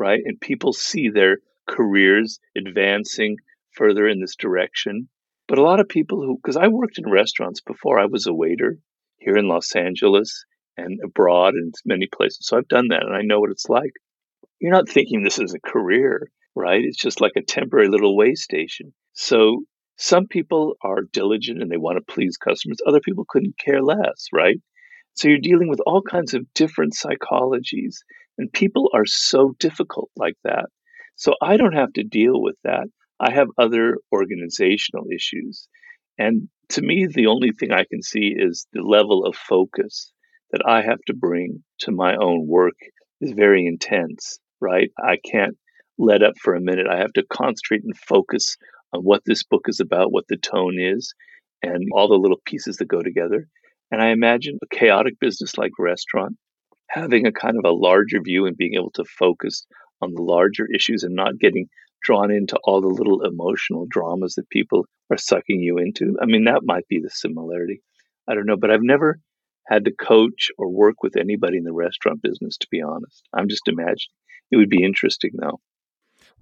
[0.00, 0.20] right?
[0.24, 3.36] And people see their careers advancing
[3.76, 5.08] further in this direction.
[5.46, 8.34] But a lot of people who, because I worked in restaurants before, I was a
[8.34, 8.78] waiter
[9.18, 10.44] here in Los Angeles
[10.76, 12.46] and abroad and many places.
[12.46, 13.92] So I've done that and I know what it's like.
[14.58, 16.80] You're not thinking this is a career, right?
[16.82, 18.92] It's just like a temporary little way station.
[19.12, 19.64] So
[19.96, 22.78] some people are diligent and they want to please customers.
[22.86, 24.56] Other people couldn't care less, right?
[25.14, 27.96] So you're dealing with all kinds of different psychologies
[28.38, 30.66] and people are so difficult like that.
[31.16, 32.86] So I don't have to deal with that.
[33.20, 35.68] I have other organizational issues.
[36.18, 40.12] And to me, the only thing I can see is the level of focus
[40.52, 42.74] that I have to bring to my own work
[43.20, 44.90] is very intense, right?
[44.98, 45.56] I can't
[45.98, 46.86] let up for a minute.
[46.90, 48.56] I have to concentrate and focus
[48.92, 51.12] on what this book is about, what the tone is,
[51.62, 53.46] and all the little pieces that go together.
[53.90, 56.36] And I imagine a chaotic business like restaurant
[56.90, 59.66] having a kind of a larger view and being able to focus
[60.02, 61.68] on the larger issues and not getting
[62.02, 66.16] drawn into all the little emotional dramas that people are sucking you into.
[66.20, 67.82] I mean, that might be the similarity.
[68.28, 69.20] I don't know, but I've never
[69.68, 73.28] had to coach or work with anybody in the restaurant business, to be honest.
[73.32, 74.14] I'm just imagining.
[74.50, 75.60] It would be interesting, though.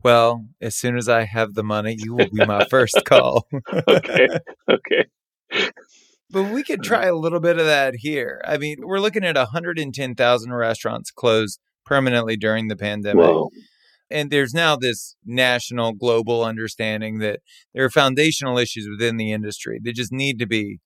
[0.03, 3.47] Well, as soon as I have the money, you will be my first call.
[3.89, 4.29] okay.
[4.71, 5.05] Okay.
[6.31, 8.43] But we could try a little bit of that here.
[8.45, 13.25] I mean, we're looking at 110,000 restaurants closed permanently during the pandemic.
[13.25, 13.51] Whoa.
[14.11, 17.41] And there's now this national, global understanding that
[17.75, 20.81] there are foundational issues within the industry that just need to be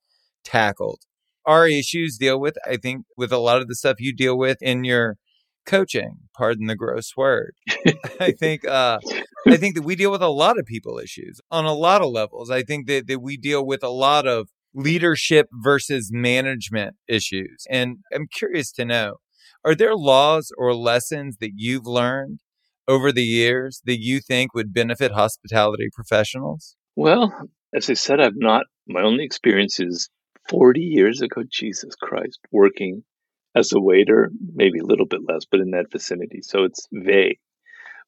[0.45, 1.01] tackled.
[1.45, 4.59] Our issues deal with, I think, with a lot of the stuff you deal with
[4.61, 5.17] in your
[5.67, 6.19] coaching.
[6.37, 7.55] Pardon the gross word.
[8.21, 8.99] I think uh,
[9.49, 12.11] I think that we deal with a lot of people issues on a lot of
[12.11, 12.51] levels.
[12.51, 17.65] I think that, that we deal with a lot of leadership versus management issues.
[17.71, 19.17] And I'm curious to know,
[19.65, 22.41] are there laws or lessons that you've learned
[22.89, 26.77] over the years that you think would benefit hospitality professionals?
[26.97, 27.33] Well,
[27.75, 30.09] as I said, I've not, my only experience is
[30.49, 33.05] 40 years ago, Jesus Christ, working
[33.55, 36.41] as a waiter, maybe a little bit less, but in that vicinity.
[36.43, 37.39] So it's vague.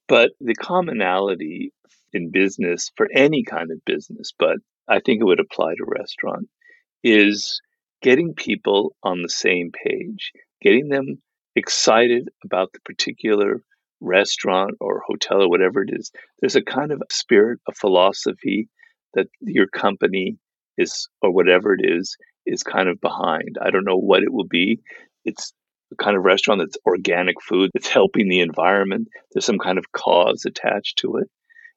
[0.09, 1.72] But the commonality
[2.12, 4.57] in business for any kind of business, but
[4.88, 6.49] I think it would apply to restaurant,
[7.03, 7.61] is
[8.03, 11.23] getting people on the same page, getting them
[11.57, 13.62] excited about the particular
[14.01, 16.11] restaurant or hotel or whatever it is.
[16.40, 18.68] There's a kind of spirit, a philosophy
[19.14, 20.37] that your company
[20.77, 23.57] is, or whatever it is, is kind of behind.
[23.62, 24.81] I don't know what it will be.
[25.25, 25.53] It's
[25.90, 29.09] the kind of restaurant that's organic food, that's helping the environment.
[29.33, 31.31] There's some kind of cause attached to it.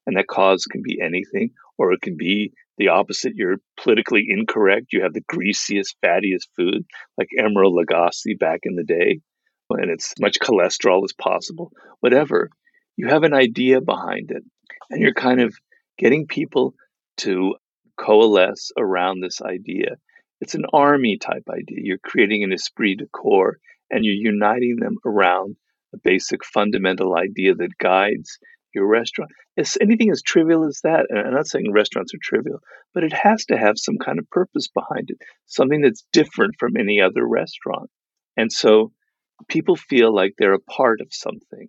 [0.05, 3.33] And that cause can be anything, or it can be the opposite.
[3.35, 4.93] You're politically incorrect.
[4.93, 6.85] You have the greasiest, fattiest food,
[7.17, 9.21] like Emeril Lagasse back in the day,
[9.69, 11.71] and it's much cholesterol as possible.
[11.99, 12.49] Whatever.
[12.95, 14.43] You have an idea behind it,
[14.89, 15.55] and you're kind of
[15.97, 16.73] getting people
[17.17, 17.55] to
[17.97, 19.97] coalesce around this idea.
[20.39, 21.79] It's an army type idea.
[21.81, 23.57] You're creating an esprit de corps
[23.89, 25.55] and you're uniting them around
[25.93, 28.37] a basic fundamental idea that guides
[28.77, 29.31] your restaurant.
[29.55, 31.07] It's anything as trivial as that.
[31.09, 32.59] And I'm not saying restaurants are trivial,
[32.93, 36.77] but it has to have some kind of purpose behind it, something that's different from
[36.77, 37.89] any other restaurant.
[38.37, 38.91] And so
[39.47, 41.67] people feel like they're a part of something.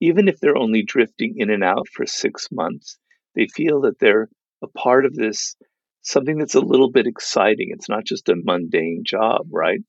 [0.00, 2.98] Even if they're only drifting in and out for six months,
[3.34, 4.28] they feel that they're
[4.62, 5.54] a part of this
[6.02, 7.68] something that's a little bit exciting.
[7.70, 9.80] It's not just a mundane job, right?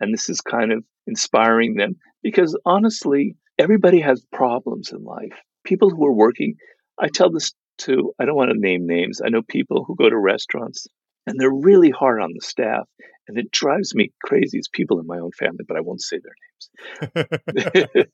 [0.00, 5.38] And this is kind of inspiring them because honestly, everybody has problems in life.
[5.68, 6.54] People who are working,
[6.98, 9.20] I tell this to, I don't want to name names.
[9.22, 10.86] I know people who go to restaurants
[11.26, 12.88] and they're really hard on the staff.
[13.28, 14.56] And it drives me crazy.
[14.56, 18.06] It's people in my own family, but I won't say their names.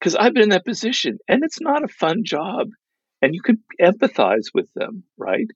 [0.00, 2.68] Because I've been in that position and it's not a fun job.
[3.20, 5.46] And you could empathize with them, right?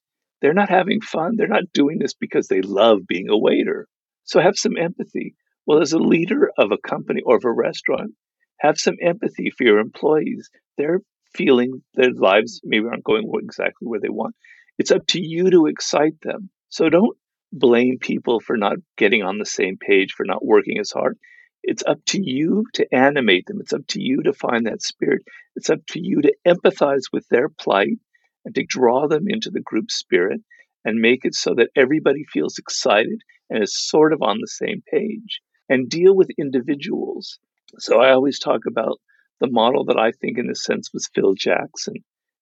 [0.42, 1.36] They're not having fun.
[1.36, 3.88] They're not doing this because they love being a waiter.
[4.24, 5.34] So have some empathy.
[5.66, 8.12] Well, as a leader of a company or of a restaurant,
[8.60, 10.50] have some empathy for your employees.
[10.76, 11.00] They're
[11.34, 14.34] feeling their lives maybe aren't going exactly where they want.
[14.78, 16.50] It's up to you to excite them.
[16.68, 17.16] So don't
[17.52, 21.18] blame people for not getting on the same page, for not working as hard.
[21.62, 23.60] It's up to you to animate them.
[23.60, 25.22] It's up to you to find that spirit.
[25.56, 27.98] It's up to you to empathize with their plight
[28.44, 30.40] and to draw them into the group spirit
[30.84, 34.82] and make it so that everybody feels excited and is sort of on the same
[34.88, 37.38] page and deal with individuals.
[37.78, 39.00] So I always talk about
[39.40, 41.94] the model that I think, in a sense, was Phil Jackson.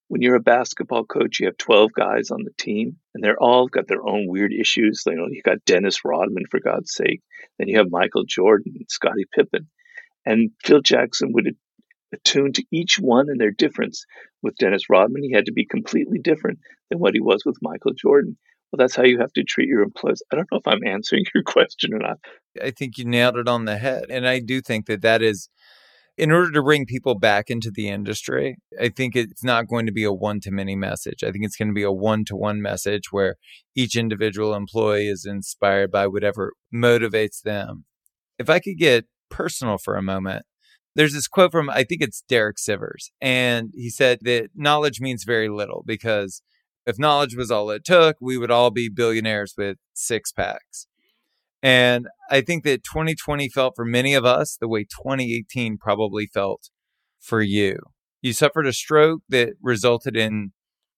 [0.09, 3.69] When you're a basketball coach, you have 12 guys on the team, and they're all
[3.69, 5.03] got their own weird issues.
[5.07, 7.23] You know, you got Dennis Rodman, for God's sake.
[7.59, 9.69] Then you have Michael Jordan, Scottie Pippen.
[10.27, 11.57] And Phil Jackson would
[12.15, 14.07] attuned to each one and their difference.
[14.43, 17.93] With Dennis Rodman, he had to be completely different than what he was with Michael
[17.93, 18.37] Jordan.
[18.71, 20.23] Well, that's how you have to treat your employees.
[20.33, 22.19] I don't know if I'm answering your question or not.
[22.63, 24.07] I think you nailed it on the head.
[24.11, 25.49] And I do think that that is,
[26.17, 29.93] in order to bring people back into the industry, I think it's not going to
[29.93, 31.25] be a one to many message.
[31.25, 33.37] I think it's going to be a one to one message where
[33.75, 37.85] each individual employee is inspired by whatever motivates them.
[38.39, 40.45] If I could get personal for a moment,
[40.95, 45.25] there's this quote from, I think it's Derek Sivers, and he said that knowledge means
[45.25, 46.43] very little because
[46.87, 50.87] if knowledge was all it took, we would all be billionaires with six packs.
[51.65, 56.69] And I think that 2020 felt for many of us the way 2018 probably felt
[57.19, 57.79] for you.
[58.21, 60.53] You suffered a stroke that resulted in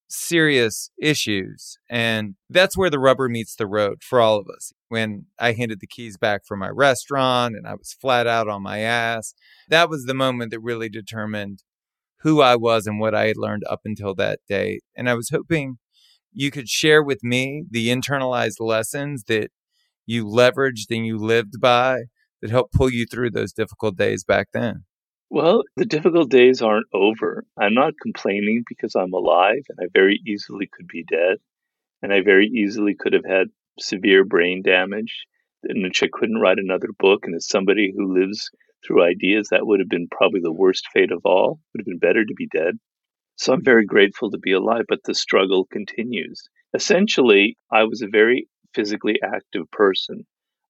[0.09, 1.79] serious issues.
[1.89, 4.73] And that's where the rubber meets the road for all of us.
[4.89, 8.63] When I handed the keys back for my restaurant and I was flat out on
[8.63, 9.35] my ass,
[9.69, 11.63] that was the moment that really determined
[12.21, 14.81] who I was and what I had learned up until that day.
[14.97, 15.77] And I was hoping
[16.33, 19.51] you could share with me the internalized lessons that
[20.07, 22.05] you leveraged and you lived by
[22.41, 24.85] that helped pull you through those difficult days back then.
[25.29, 27.45] Well, the difficult days aren't over.
[27.59, 31.39] I'm not complaining because I'm alive and I very easily could be dead.
[32.03, 33.49] And I very easily could have had
[33.81, 35.27] severe brain damage
[35.65, 37.25] in which I couldn't write another book.
[37.25, 38.51] And as somebody who lives
[38.87, 41.53] through ideas, that would have been probably the worst fate of all.
[41.53, 42.79] It would have been better to be dead.
[43.37, 46.49] So I'm very grateful to be alive, but the struggle continues.
[46.73, 50.25] Essentially, I was a very physically active person.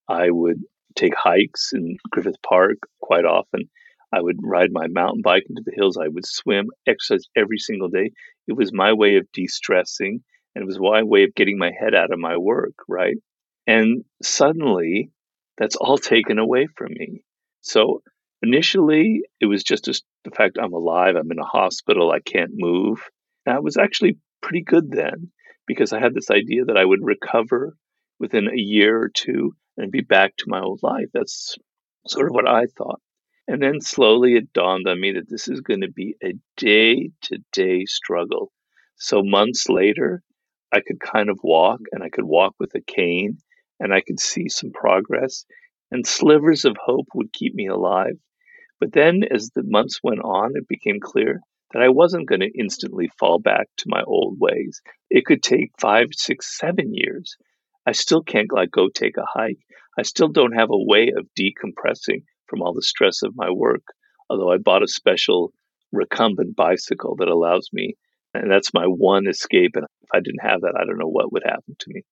[0.09, 0.63] I would
[0.95, 3.69] take hikes in Griffith Park quite often.
[4.13, 5.99] I would ride my mountain bike into the hills.
[5.99, 8.13] I would swim, exercise every single day.
[8.47, 10.21] It was my way of de stressing
[10.55, 13.17] and it was my way of getting my head out of my work, right?
[13.67, 15.11] And suddenly
[15.59, 17.25] that's all taken away from me.
[17.61, 18.03] So
[18.43, 23.03] initially, it was just the fact I'm alive, I'm in a hospital, I can't move.
[23.45, 25.31] And I was actually pretty good then
[25.67, 27.77] because I had this idea that I would recover
[28.19, 31.09] within a year or two and be back to my old life.
[31.12, 31.57] That's
[32.07, 33.01] sort of what I thought.
[33.49, 37.11] And then slowly it dawned on me that this is going to be a day
[37.23, 38.51] to day struggle.
[38.97, 40.23] So months later,
[40.73, 43.39] I could kind of walk and I could walk with a cane
[43.79, 45.45] and I could see some progress
[45.91, 48.19] and slivers of hope would keep me alive.
[48.81, 51.41] But then as the months went on, it became clear
[51.73, 54.81] that I wasn't going to instantly fall back to my old ways.
[55.11, 57.37] It could take five, six, seven years.
[57.87, 59.61] I still can't like go take a hike.
[59.99, 63.84] I still don't have a way of decompressing from all the stress of my work.
[64.28, 65.53] Although I bought a special
[65.93, 67.95] recumbent bicycle that allows me,
[68.34, 69.76] and that's my one escape.
[69.76, 72.03] And if I didn't have that, I don't know what would happen to me.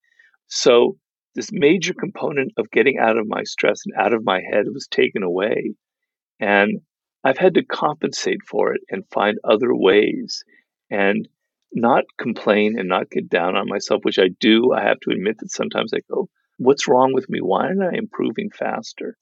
[0.46, 0.96] So,
[1.34, 4.86] this major component of getting out of my stress and out of my head was
[4.86, 5.74] taken away.
[6.38, 6.80] And
[7.24, 10.44] I've had to compensate for it and find other ways
[10.90, 11.28] and
[11.74, 14.72] not complain and not get down on myself, which I do.
[14.72, 17.40] I have to admit that sometimes I go, What's wrong with me?
[17.40, 19.16] Why aren't I improving faster?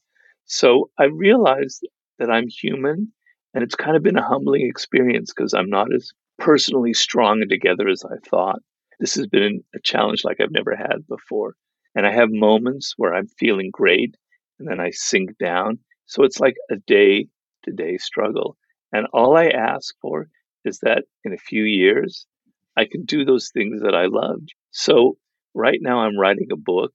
[0.45, 1.87] So I realized
[2.19, 3.13] that I'm human
[3.55, 7.51] and it's kind of been a humbling experience because I'm not as personally strong and
[7.51, 8.61] together as I thought.
[9.01, 11.55] This has been a challenge like I've never had before.
[11.95, 14.17] And I have moments where I'm feeling great
[14.59, 15.79] and then I sink down.
[16.07, 17.29] So it's like a day
[17.65, 18.57] to day struggle.
[18.93, 20.29] And all I ask for
[20.65, 22.27] is that in a few years,
[22.77, 24.55] I can do those things that I loved.
[24.71, 25.17] So
[25.55, 26.93] right now I'm writing a book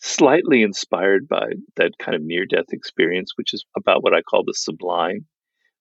[0.00, 1.46] slightly inspired by
[1.76, 5.26] that kind of near death experience, which is about what I call the sublime,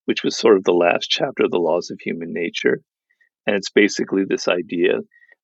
[0.05, 2.81] which was sort of the last chapter of the laws of human nature.
[3.45, 4.99] And it's basically this idea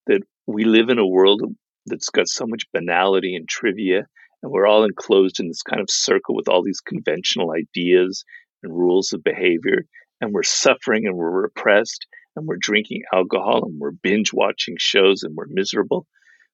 [0.06, 1.42] that we live in a world
[1.86, 4.06] that's got so much banality and trivia,
[4.42, 8.24] and we're all enclosed in this kind of circle with all these conventional ideas
[8.62, 9.84] and rules of behavior,
[10.20, 12.06] and we're suffering and we're repressed,
[12.36, 16.06] and we're drinking alcohol and we're binge watching shows and we're miserable.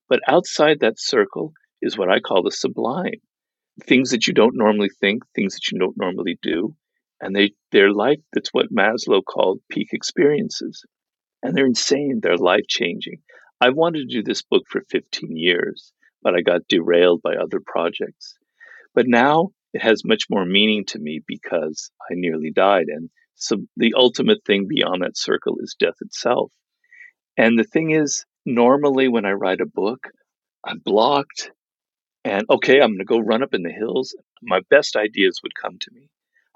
[0.09, 3.20] But outside that circle is what I call the sublime.
[3.85, 6.74] Things that you don't normally think, things that you don't normally do.
[7.20, 10.85] And they, they're life, that's what Maslow called peak experiences.
[11.43, 12.20] And they're insane.
[12.22, 13.22] They're life changing.
[13.61, 17.61] I've wanted to do this book for 15 years, but I got derailed by other
[17.64, 18.35] projects.
[18.95, 22.87] But now it has much more meaning to me because I nearly died.
[22.89, 23.11] And
[23.41, 26.53] so the ultimate thing beyond that circle is death itself.
[27.36, 30.09] And the thing is, normally when I write a book,
[30.64, 31.51] I'm blocked
[32.24, 34.14] and okay, I'm going to go run up in the hills.
[34.43, 36.11] My best ideas would come to me.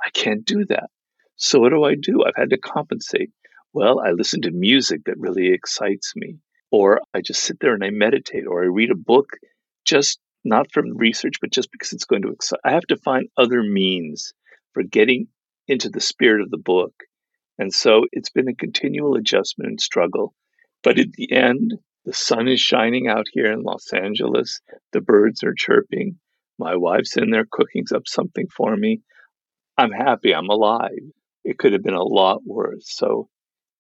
[0.05, 0.91] I can't do that.
[1.37, 2.23] So what do I do?
[2.25, 3.31] I've had to compensate.
[3.73, 6.39] Well, I listen to music that really excites me,
[6.71, 9.31] or I just sit there and I meditate, or I read a book
[9.85, 12.61] just not from research, but just because it's going to excite.
[12.65, 14.35] I have to find other means
[14.75, 15.29] for getting
[15.67, 16.95] into the spirit of the book.
[17.59, 20.35] And so it's been a continual adjustment and struggle.
[20.83, 24.61] But at the end, the sun is shining out here in Los Angeles.
[24.93, 26.19] The birds are chirping.
[26.59, 29.01] My wife's in there cooking up something for me.
[29.79, 30.35] I'm happy.
[30.35, 30.91] I'm alive.
[31.45, 32.87] It could have been a lot worse.
[32.89, 33.29] So,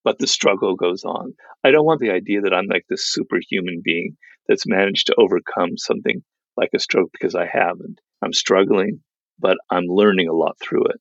[0.05, 1.35] but the struggle goes on.
[1.62, 4.16] I don't want the idea that I'm like this superhuman being
[4.49, 6.22] that's managed to overcome something
[6.57, 8.01] like a stroke because I haven't.
[8.22, 9.01] I'm struggling,
[9.39, 11.01] but I'm learning a lot through it.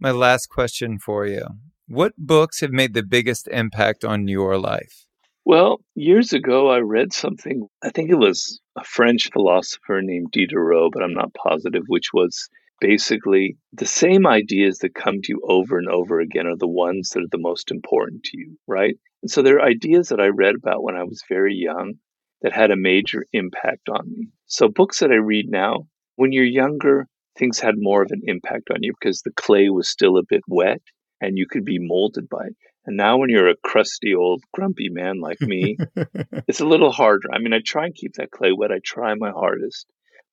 [0.00, 1.44] My last question for you
[1.88, 5.06] What books have made the biggest impact on your life?
[5.44, 10.92] Well, years ago, I read something, I think it was a French philosopher named Diderot,
[10.92, 12.48] but I'm not positive, which was
[12.80, 17.10] basically the same ideas that come to you over and over again are the ones
[17.10, 18.94] that are the most important to you, right?
[19.22, 21.94] And so there are ideas that I read about when I was very young
[22.42, 24.28] that had a major impact on me.
[24.46, 27.08] So books that I read now, when you're younger,
[27.38, 30.42] things had more of an impact on you because the clay was still a bit
[30.48, 30.82] wet
[31.20, 32.56] and you could be molded by it.
[32.86, 35.76] And now when you're a crusty old grumpy man like me,
[36.48, 37.28] it's a little harder.
[37.32, 38.72] I mean, I try and keep that clay wet.
[38.72, 39.86] I try my hardest,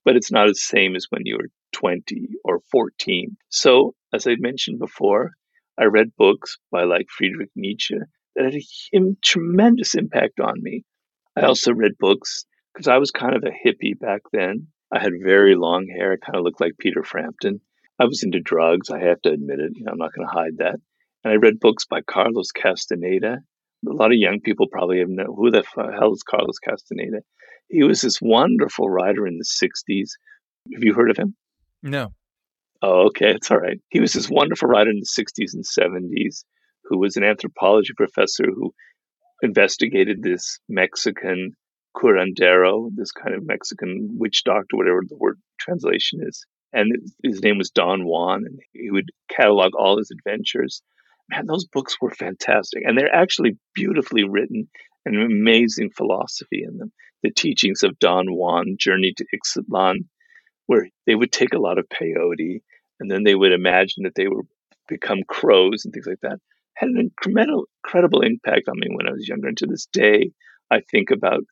[0.05, 3.35] but it's not the same as when you were 20 or 14.
[3.49, 5.31] So, as I mentioned before,
[5.77, 7.97] I read books by like Friedrich Nietzsche
[8.35, 10.83] that had a tremendous impact on me.
[11.35, 14.67] I also read books because I was kind of a hippie back then.
[14.95, 16.13] I had very long hair.
[16.13, 17.59] I kind of looked like Peter Frampton.
[17.99, 18.89] I was into drugs.
[18.89, 19.73] I have to admit it.
[19.75, 20.75] You know, I'm not going to hide that.
[21.23, 23.39] And I read books by Carlos Castaneda.
[23.87, 27.19] A lot of young people probably have no who the hell is Carlos Castaneda.
[27.67, 30.11] He was this wonderful writer in the 60s.
[30.73, 31.35] Have you heard of him?
[31.83, 32.13] No.
[32.81, 33.31] Oh, okay.
[33.31, 33.79] It's all right.
[33.89, 36.45] He was this wonderful writer in the 60s and 70s
[36.85, 38.73] who was an anthropology professor who
[39.41, 41.51] investigated this Mexican
[41.95, 46.45] curandero, this kind of Mexican witch doctor, whatever the word translation is.
[46.73, 46.91] And
[47.23, 50.81] his name was Don Juan, and he would catalog all his adventures.
[51.29, 52.83] Man, those books were fantastic.
[52.85, 54.67] And they're actually beautifully written
[55.05, 56.91] and amazing philosophy in them.
[57.23, 60.05] The teachings of Don Juan, Journey to Ixtlan,
[60.67, 62.61] where they would take a lot of peyote
[62.99, 64.45] and then they would imagine that they would
[64.87, 66.39] become crows and things like that
[66.75, 69.47] had an incredible, incredible impact on me when I was younger.
[69.47, 70.31] And to this day,
[70.69, 71.43] I think about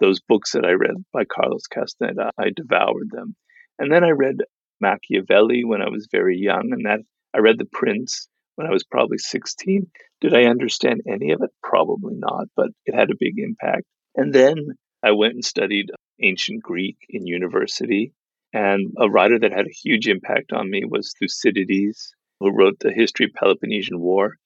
[0.00, 2.30] those books that I read by Carlos Castaneda.
[2.38, 3.36] I devoured them.
[3.78, 4.36] And then I read
[4.80, 7.00] Machiavelli when I was very young, and that
[7.34, 9.90] I read The Prince when I was probably 16.
[10.20, 11.50] Did I understand any of it?
[11.62, 13.84] Probably not, but it had a big impact.
[14.14, 14.56] And then
[15.02, 15.90] I went and studied
[16.22, 18.12] ancient Greek in university.
[18.52, 22.92] And a writer that had a huge impact on me was Thucydides, who wrote the
[22.92, 24.36] history of Peloponnesian War.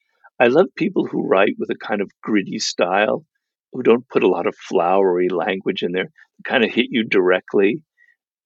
[0.40, 3.26] I love people who write with a kind of gritty style,
[3.72, 6.10] who don't put a lot of flowery language in there,
[6.44, 7.82] kind of hit you directly.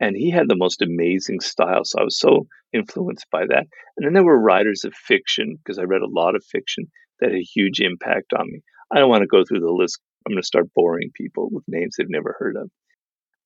[0.01, 1.85] And he had the most amazing style.
[1.85, 3.67] So I was so influenced by that.
[3.97, 6.87] And then there were writers of fiction, because I read a lot of fiction
[7.21, 8.63] that had a huge impact on me.
[8.93, 10.01] I don't want to go through the list.
[10.27, 12.71] I'm going to start boring people with names they've never heard of.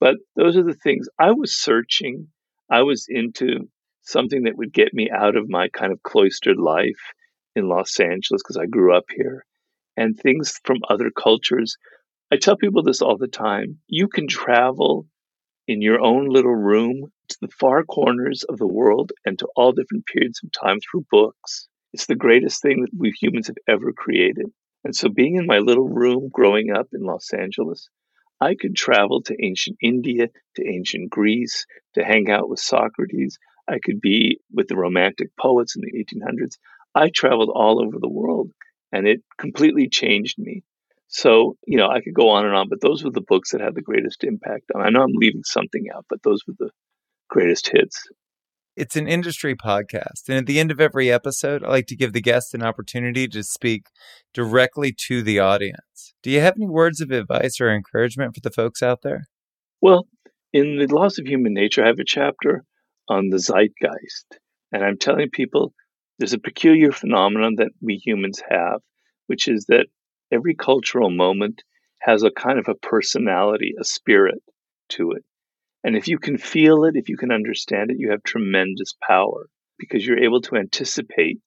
[0.01, 2.29] But those are the things I was searching.
[2.71, 3.69] I was into
[4.03, 7.13] something that would get me out of my kind of cloistered life
[7.55, 9.46] in Los Angeles because I grew up here
[9.97, 11.77] and things from other cultures.
[12.33, 13.79] I tell people this all the time.
[13.87, 15.07] You can travel
[15.69, 19.73] in your own little room to the far corners of the world and to all
[19.73, 21.69] different periods of time through books.
[21.93, 24.47] It's the greatest thing that we humans have ever created.
[24.85, 27.89] And so, being in my little room growing up in Los Angeles,
[28.41, 33.39] I could travel to ancient India, to ancient Greece, to hang out with Socrates.
[33.67, 36.59] I could be with the Romantic poets in the 1800s.
[36.95, 38.51] I traveled all over the world
[38.97, 40.63] and it completely changed me.
[41.09, 43.61] So, you know, I could go on and on, but those were the books that
[43.61, 44.65] had the greatest impact.
[44.75, 44.81] On.
[44.81, 46.71] I know I'm leaving something out, but those were the
[47.29, 48.03] greatest hits.
[48.75, 50.29] It's an industry podcast.
[50.29, 53.29] And at the end of every episode, I like to give the guest an opportunity
[53.29, 53.87] to speak
[54.35, 56.15] directly to the audience.
[56.23, 59.27] Do you have any words of advice or encouragement for the folks out there?
[59.81, 60.07] Well,
[60.53, 62.65] in The Laws of Human Nature, I have a chapter
[63.09, 64.39] on the zeitgeist.
[64.73, 65.73] And I'm telling people
[66.19, 68.81] there's a peculiar phenomenon that we humans have,
[69.27, 69.87] which is that
[70.33, 71.63] every cultural moment
[71.99, 74.43] has a kind of a personality, a spirit
[74.89, 75.25] to it.
[75.85, 79.49] And if you can feel it, if you can understand it, you have tremendous power
[79.79, 81.39] because you're able to anticipate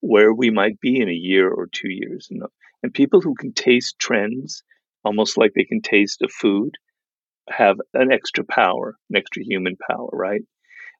[0.00, 2.28] where we might be in a year or two years.
[2.30, 2.42] And,
[2.94, 4.62] people who can taste trends,
[5.04, 6.76] almost like they can taste a food,
[7.48, 10.42] have an extra power, an extra human power, right?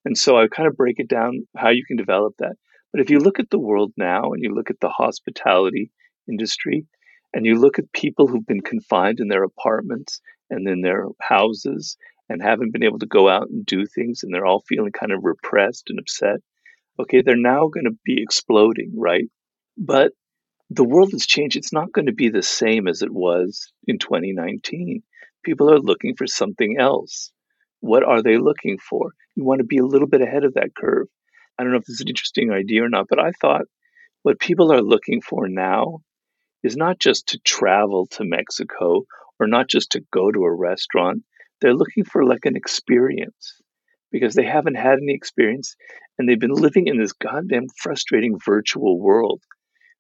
[0.05, 2.57] And so I kind of break it down how you can develop that.
[2.93, 5.91] But if you look at the world now and you look at the hospitality
[6.29, 6.87] industry
[7.35, 10.21] and you look at people who've been confined in their apartments
[10.51, 11.97] and in their houses
[12.29, 15.13] and haven't been able to go out and do things and they're all feeling kind
[15.13, 16.41] of repressed and upset,
[16.99, 19.29] okay, they're now going to be exploding, right?
[19.77, 20.13] But
[20.71, 21.57] the world has changed.
[21.57, 25.03] It's not going to be the same as it was in 2019.
[25.45, 27.33] People are looking for something else.
[27.81, 29.13] What are they looking for?
[29.35, 31.07] You want to be a little bit ahead of that curve.
[31.59, 33.63] I don't know if this is an interesting idea or not, but I thought
[34.23, 35.99] what people are looking for now
[36.63, 39.05] is not just to travel to Mexico
[39.41, 41.23] or not just to go to a restaurant.
[41.61, 43.61] They're looking for like an experience
[44.13, 45.75] because they haven't had any experience
[46.19, 49.43] and they've been living in this goddamn frustrating virtual world,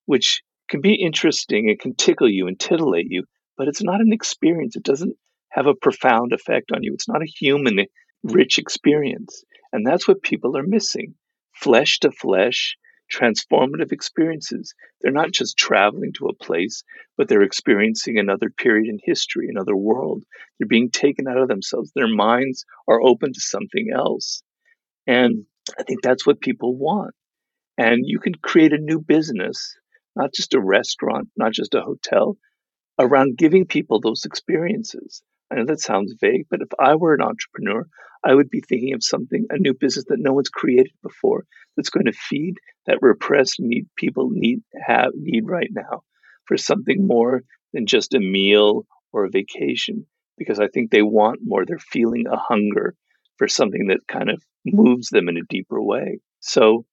[0.07, 1.69] which can be interesting.
[1.69, 3.25] It can tickle you and titillate you,
[3.57, 4.77] but it's not an experience.
[4.77, 5.17] It doesn't
[5.51, 6.93] have a profound effect on you.
[6.95, 7.87] It's not a human
[8.23, 9.45] rich experience.
[9.73, 11.15] And that's what people are missing
[11.61, 12.77] flesh to flesh,
[13.13, 14.75] transformative experiences.
[15.01, 16.85] They're not just traveling to a place,
[17.17, 20.25] but they're experiencing another period in history, another world.
[20.59, 21.93] They're being taken out of themselves.
[21.95, 24.43] Their minds are open to something else.
[25.07, 25.45] And
[25.79, 27.15] I think that's what people want.
[27.77, 29.77] And you can create a new business,
[30.17, 32.37] not just a restaurant, not just a hotel,
[32.99, 35.23] around giving people those experiences.
[35.51, 37.87] I know that sounds vague, but if I were an entrepreneur,
[38.25, 41.45] I would be thinking of something, a new business that no one's created before,
[41.77, 42.55] that's going to feed
[42.87, 46.03] that repressed need people need have need right now
[46.47, 47.43] for something more
[47.73, 50.07] than just a meal or a vacation.
[50.37, 51.65] Because I think they want more.
[51.65, 52.95] They're feeling a hunger
[53.37, 56.21] for something that kind of moves them in a deeper way.
[56.41, 56.85] So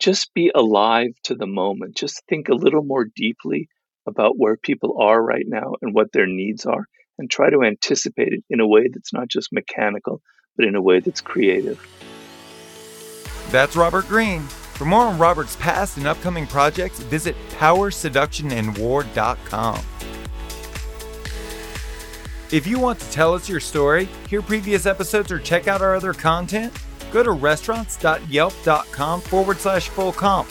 [0.00, 1.96] just be alive to the moment.
[1.96, 3.68] Just think a little more deeply
[4.06, 6.86] about where people are right now and what their needs are
[7.18, 10.22] and try to anticipate it in a way that's not just mechanical,
[10.56, 11.78] but in a way that's creative.
[13.50, 14.42] That's Robert Greene.
[14.42, 19.80] For more on Robert's past and upcoming projects, visit powerseductionandwar.com.
[22.50, 25.94] If you want to tell us your story, hear previous episodes, or check out our
[25.94, 26.72] other content,
[27.10, 30.50] go to restaurants.yelp.com forward slash full comp.